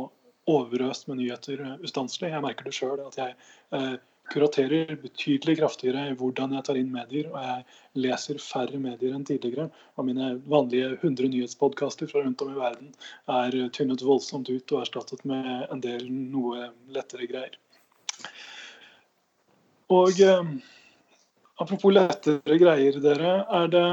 [0.49, 2.33] overøst med nyheter ustanselig.
[2.33, 3.99] Jeg merker det sjøl at jeg
[4.33, 9.27] kuraterer betydelig kraftigere i hvordan jeg tar inn medier, og jeg leser færre medier enn
[9.29, 9.69] tidligere.
[9.97, 12.93] Og mine vanlige 100 nyhetspodkaster fra rundt om i verden
[13.37, 17.59] er tynnet voldsomt ut og erstattet med en del noe lettere greier.
[19.93, 20.53] Og eh,
[21.61, 23.35] apropos lettere greier, dere.
[23.61, 23.87] Er det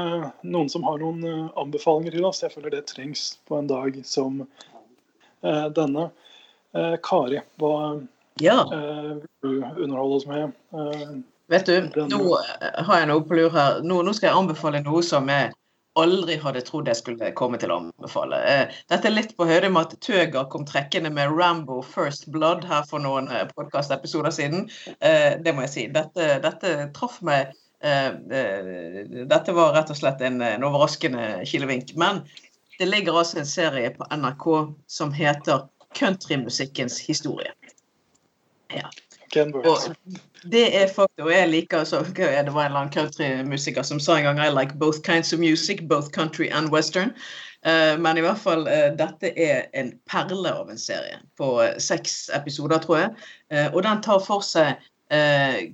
[0.48, 2.40] noen som har noen eh, anbefalinger til oss?
[2.44, 6.08] Jeg føler det trengs på en dag som eh, denne.
[6.72, 7.74] Eh, Kari, hva
[8.40, 8.64] ja.
[8.72, 9.20] Uh,
[9.76, 10.52] underholde oss med.
[10.74, 11.20] Uh,
[11.50, 13.80] Vet du, nå eh, har jeg noe på lur her.
[13.82, 15.50] Nå, nå, skal jeg anbefale noe som jeg
[15.98, 18.38] aldri hadde trodd jeg skulle komme til å anbefale.
[18.92, 22.86] Dette er litt på høyde med at Tøger kom trekkende med Rambo First Blood her
[22.86, 23.26] for noen
[23.56, 24.68] podkastepisoder siden.
[25.02, 25.88] det må jeg si.
[25.90, 27.50] Dette, dette traff meg
[27.82, 31.96] Dette var rett og slett en, en overraskende kilevink.
[31.98, 32.22] Men
[32.78, 34.46] det ligger altså en serie på NRK
[34.86, 37.50] som heter Countrymusikkens historie.
[38.74, 38.88] Ja.
[40.42, 44.16] Det er faktisk, og jeg liker så, Det var en eller annen countrymusiker som sa
[44.16, 47.14] en gang I like both kinds of music, both country and western.
[47.66, 51.76] Uh, men i hvert fall, uh, dette er en perle av en serie på uh,
[51.78, 53.10] seks episoder, tror jeg.
[53.74, 54.78] og den tar for seg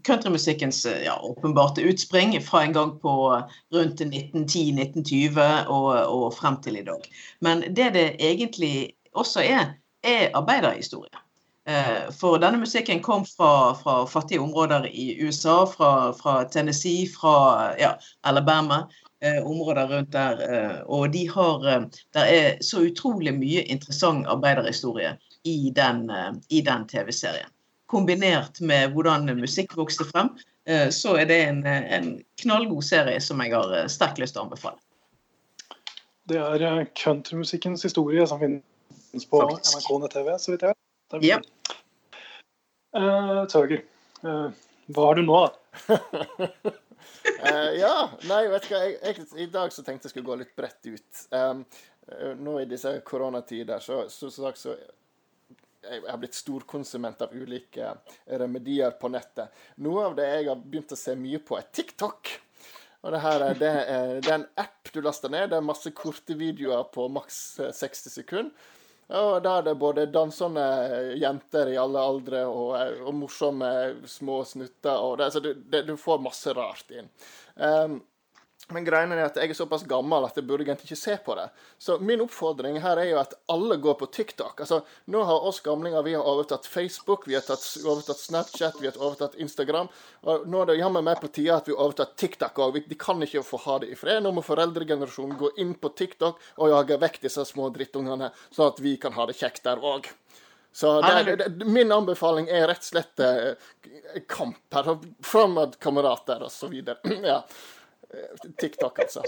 [0.07, 3.12] countrymusikkens ja, åpenbarte utspring fra en gang på
[3.74, 5.36] rundt 1910-1920
[5.68, 7.05] og, og frem til i dag.
[7.44, 11.26] Men det det egentlig også er, er arbeiderhistorie.
[11.66, 17.74] Eh, for denne musikken kom fra, fra fattige områder i USA, fra, fra Tennessee, fra
[17.78, 18.86] ja, Alabama.
[19.20, 20.54] Eh, områder rundt der.
[20.54, 26.62] Eh, og de har eh, Det er så utrolig mye interessant arbeiderhistorie i den, eh,
[26.62, 27.50] den TV-serien.
[27.86, 30.30] Kombinert med hvordan musikk vokste frem,
[30.66, 32.10] eh, så er det en, en,
[32.42, 34.78] knallgod serie som jeg har sterkt lyst til å anbefale.
[36.28, 41.24] Det er countrymusikkens historie som finnes på NRK nett-TV, så vidt jeg vet.
[41.24, 41.40] Ja.
[42.97, 43.82] Uh, Tøger,
[44.24, 44.49] uh,
[44.94, 45.40] hva har du nå?
[45.90, 45.99] uh,
[47.82, 47.94] ja,
[48.24, 48.80] nei, vet du hva.
[48.86, 51.24] Jeg, jeg, I dag så tenkte jeg skulle gå litt bredt ut.
[51.34, 51.64] Um,
[52.40, 54.76] nå i disse koronatider så, så, så, så
[55.86, 57.92] jeg har blitt storkonsument av ulike
[58.40, 59.53] remedier på nettet.
[59.84, 62.32] Noe av det jeg har begynt å se mye på, er TikTok.
[63.05, 63.74] Og det her er, det
[64.24, 65.51] det er en app du laster ned.
[65.53, 68.72] Det er masse korte videoer på maks 60 sekunder.
[69.09, 70.64] Og da er det både dansende
[71.20, 72.72] jenter i alle aldre og,
[73.07, 73.68] og morsomme
[74.11, 74.98] små snutter.
[74.98, 77.11] Og det, altså, du, det, du, får masse rart inn.
[77.54, 78.00] Um,
[78.74, 81.36] men greien er at jeg er såpass gammel at jeg burde egentlig ikke se på
[81.38, 81.44] det.
[81.78, 84.58] Så min oppfordring her er jo at alle går på TikTok.
[84.64, 84.80] Altså,
[85.12, 88.98] Nå har oss gamlinger vi har overtatt Facebook, vi har tatt, overtatt Snapchat, vi har
[88.98, 89.86] overtatt Instagram.
[90.26, 92.80] Og nå er det jammen meg på tide at vi har overtatt TikTok òg.
[92.90, 94.24] De kan ikke få ha det i fred.
[94.24, 98.82] Nå må foreldregenerasjonen gå inn på TikTok og jage vekk disse små drittungene, sånn at
[98.82, 100.10] vi kan ha det kjekt der òg.
[100.76, 103.70] Så det, det, min anbefaling er rett og slett eh,
[104.28, 104.90] kamp her.
[105.24, 106.98] Fremmedkamerater og så videre.
[107.30, 107.38] ja.
[108.60, 109.22] TikTok, altså.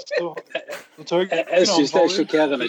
[0.99, 2.69] Jeg, jeg syns det er sjokkerende.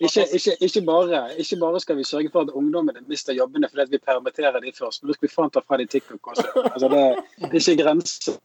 [0.00, 3.90] Ikke, ikke, ikke, bare, ikke, bare, skal vi sørge for at ungdommene mister jobbene fordi
[3.90, 6.46] vi permitterer de først, men nå skal vi faen ta fra de TikTok også.
[6.64, 7.02] Altså, det,
[7.40, 8.38] det er ikke grenser.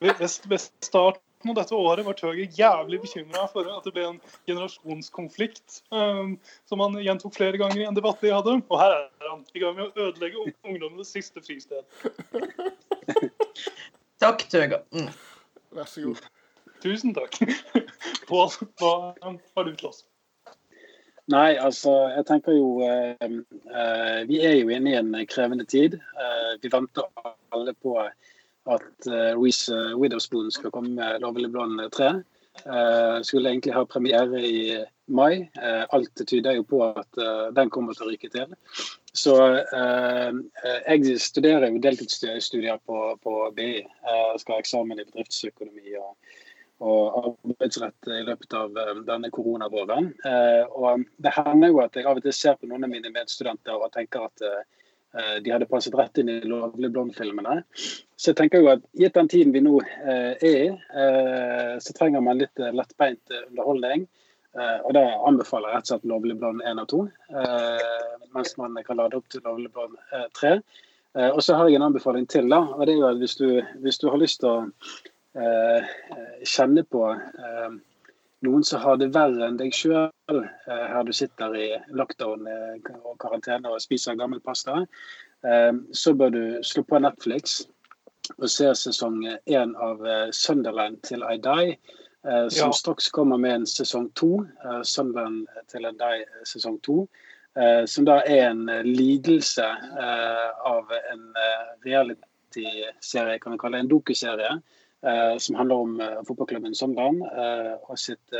[0.00, 5.80] Ved starten av dette året var Tøger jævlig bekymra for at det ble en generasjonskonflikt,
[5.94, 6.36] um,
[6.68, 8.58] som han gjentok flere ganger i en debatt vi hadde.
[8.66, 11.84] Og her er han i gang med å ødelegge ungdommenes siste fristed.
[14.20, 14.80] Takk, Tøga.
[14.92, 15.08] Mm.
[15.76, 16.20] Vær så god.
[16.82, 17.36] Tusen takk.
[18.28, 20.04] Pål, hva har du til oss?
[21.32, 25.98] Nei, altså, jeg tenker jo eh, eh, Vi er jo inne i en krevende tid.
[25.98, 27.08] Eh, vi venter
[27.52, 32.22] alle på at eh, Reece Widowspoon skal komme med 'Lovely Blond 3'.
[32.62, 35.48] Eh, skulle egentlig ha premiere i mai.
[35.58, 37.20] Eh, alt tyder jo på at
[37.58, 38.54] den kommer til å ryke til.
[39.16, 40.32] Så eh,
[40.86, 43.80] jeg studerer jo deltidsstudier på, på BI.
[43.80, 46.10] Jeg skal ha eksamen i bedriftsøkonomi og,
[46.84, 50.10] og arbeidsrett i løpet av eh, denne koronavåren.
[50.28, 53.12] Eh, og det hender jo at jeg av og til ser på noen av mine
[53.14, 57.62] medstudenter og tenker at eh, de hadde passet rett inn i Lovlig blond-filmene.
[57.72, 61.96] Så jeg tenker jo at gitt den tiden vi nå eh, er i, eh, så
[61.96, 64.04] trenger man litt lettbeint underholdning.
[64.56, 67.00] Uh, og Da anbefaler jeg rett og slett Lovlig blond 1 og 2,
[67.36, 70.60] uh, mens man kan lade opp til Lovlig blond uh, 3.
[71.16, 72.48] og så har jeg en anbefaling til.
[72.52, 74.66] da, og det er jo at Hvis du, hvis du har lyst til å
[76.44, 77.00] kjenne på
[78.44, 83.72] noen som har det verre enn deg sjøl, her du sitter i lockdown og karantene
[83.72, 84.84] og spiser gammel pasta,
[85.92, 87.62] så bør du slå på Netflix
[88.36, 90.04] og se sesong én av
[90.36, 92.05] Sunderland til I Die Eh,
[92.50, 92.72] som ja.
[92.72, 97.06] straks kommer med en sesong to, uh, 'Sunland til en deg' sesong to.
[97.88, 101.22] Som da er en lidelse av en
[101.86, 104.50] reality-serie, kan vi kalle det, en dokuserie,
[105.40, 105.94] som handler om
[106.28, 107.22] fotballklubben Sunderland
[107.88, 108.36] og sitt,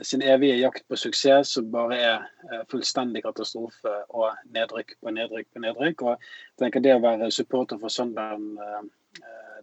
[0.00, 5.66] sin evige jakt på suksess, som bare er fullstendig katastrofe og nedrykk på nedrykk på
[5.66, 6.02] nedrykk.
[6.02, 8.56] Og jeg tenker Det å være supporter for Sunderland,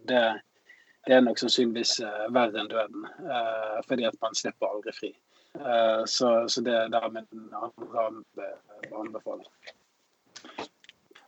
[0.06, 0.24] det
[1.06, 3.06] det er nok sannsynligvis uh, verre enn døden.
[3.20, 5.10] Uh, fordi at man slipper aldri fri.
[5.60, 7.26] Uh, så, så, det er der min
[8.92, 9.48] anbefaling.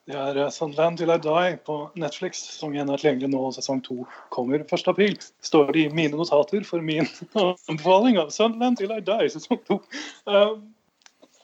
[0.07, 2.39] Det er 'Sunland Till I Die på Netflix.
[2.59, 5.33] som 1 er tilgjengelig nå, sesong 2 kommer 1.4.
[5.43, 7.07] Står det i mine notater for min
[7.69, 9.81] anbefaling av Sunderland Till I Die sesong 2.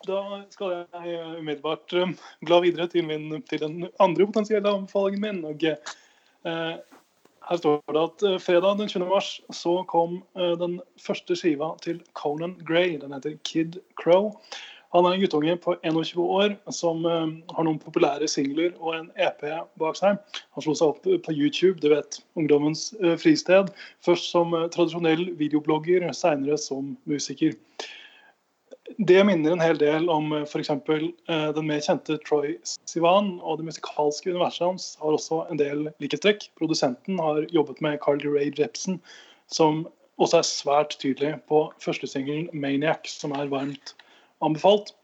[0.07, 0.21] Da
[0.51, 1.95] skal jeg umiddelbart
[2.47, 5.45] bla videre til, min, til den andre potensielle anbefalingen min.
[5.45, 5.67] og
[7.49, 9.07] her står det at uh, fredag den 20.
[9.11, 12.99] mars så kom uh, den første skiva til Conan Gray.
[13.01, 14.33] Den heter Kid Crow.
[14.93, 19.09] Han er en guttunge på 21 år som uh, har noen populære singler og en
[19.17, 19.47] EP
[19.81, 20.21] bak seg.
[20.55, 22.91] Han slo seg opp på YouTube, du vet, ungdommens
[23.23, 23.73] fristed.
[24.05, 27.57] Først som tradisjonell videoblogger, seinere som musiker.
[28.99, 30.71] Det minner en hel del om eh, f.eks.
[30.71, 32.57] Eh, den mer kjente Troy
[32.91, 33.35] Sivan.
[33.41, 36.49] Og det musikalske universet hans har også en del likhetstrekk.
[36.61, 39.01] Produsenten har jobbet med Carly Ray Jepsen,
[39.53, 39.87] som
[40.23, 43.95] også er svært tydelig på førstesingelen 'Maniac', som er varmt
[44.43, 44.95] anbefalt.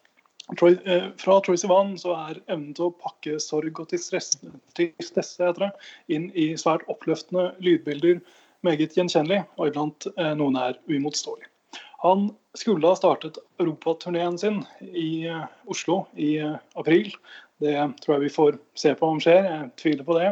[0.57, 5.73] Troy, eh, fra Troy Sivan så er evnen til å pakke sorg og tristesse
[6.09, 8.23] inn i svært oppløftende lydbilder
[8.67, 11.48] meget gjenkjennelig, og iblant eh, noen er uimotståelig.
[12.01, 17.11] Han skulle ha startet europaturneen sin i eh, Oslo i eh, april.
[17.59, 20.29] Det tror jeg vi får se på om skjer, jeg tviler på det.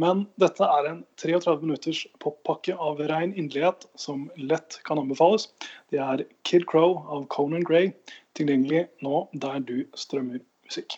[0.00, 5.50] Men dette er en 33 minutters poppakke av rein inderlighet som lett kan anbefales.
[5.92, 7.90] Det er Kid Crow av Conan Gray,
[8.36, 10.96] tilgjengelig nå der du strømmer musikk.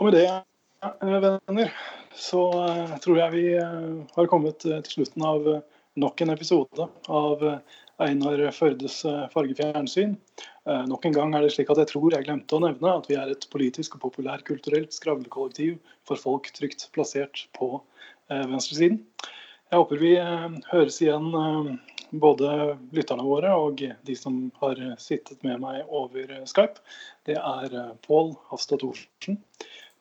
[0.00, 1.76] Og med det, eh, venner,
[2.16, 2.46] så
[3.04, 5.52] tror jeg vi har kommet til slutten av
[5.98, 7.44] nok en episode av
[7.98, 10.14] Einar Førdes eh, fargefjernsyn.
[10.68, 13.08] Eh, Nok en gang er det slik at jeg tror jeg glemte å nevne at
[13.10, 17.72] vi er et politisk og populærkulturelt skravlekollektiv for folk trygt plassert på
[18.30, 19.02] eh, venstresiden.
[19.68, 20.14] Jeg håper vi
[20.70, 21.26] høres igjen,
[22.22, 22.52] både
[22.96, 26.80] lytterne våre og de som har sittet med meg over Skype.
[27.28, 27.76] Det er
[28.08, 29.36] Pål Hafstad Thorsen,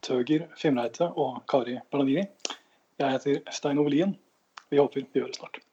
[0.08, 2.24] Tøger Fimreite og Kari Bernadini.
[3.04, 4.16] Jeg heter Stein Ovelien.
[4.72, 5.67] Vi håper vi høres snart.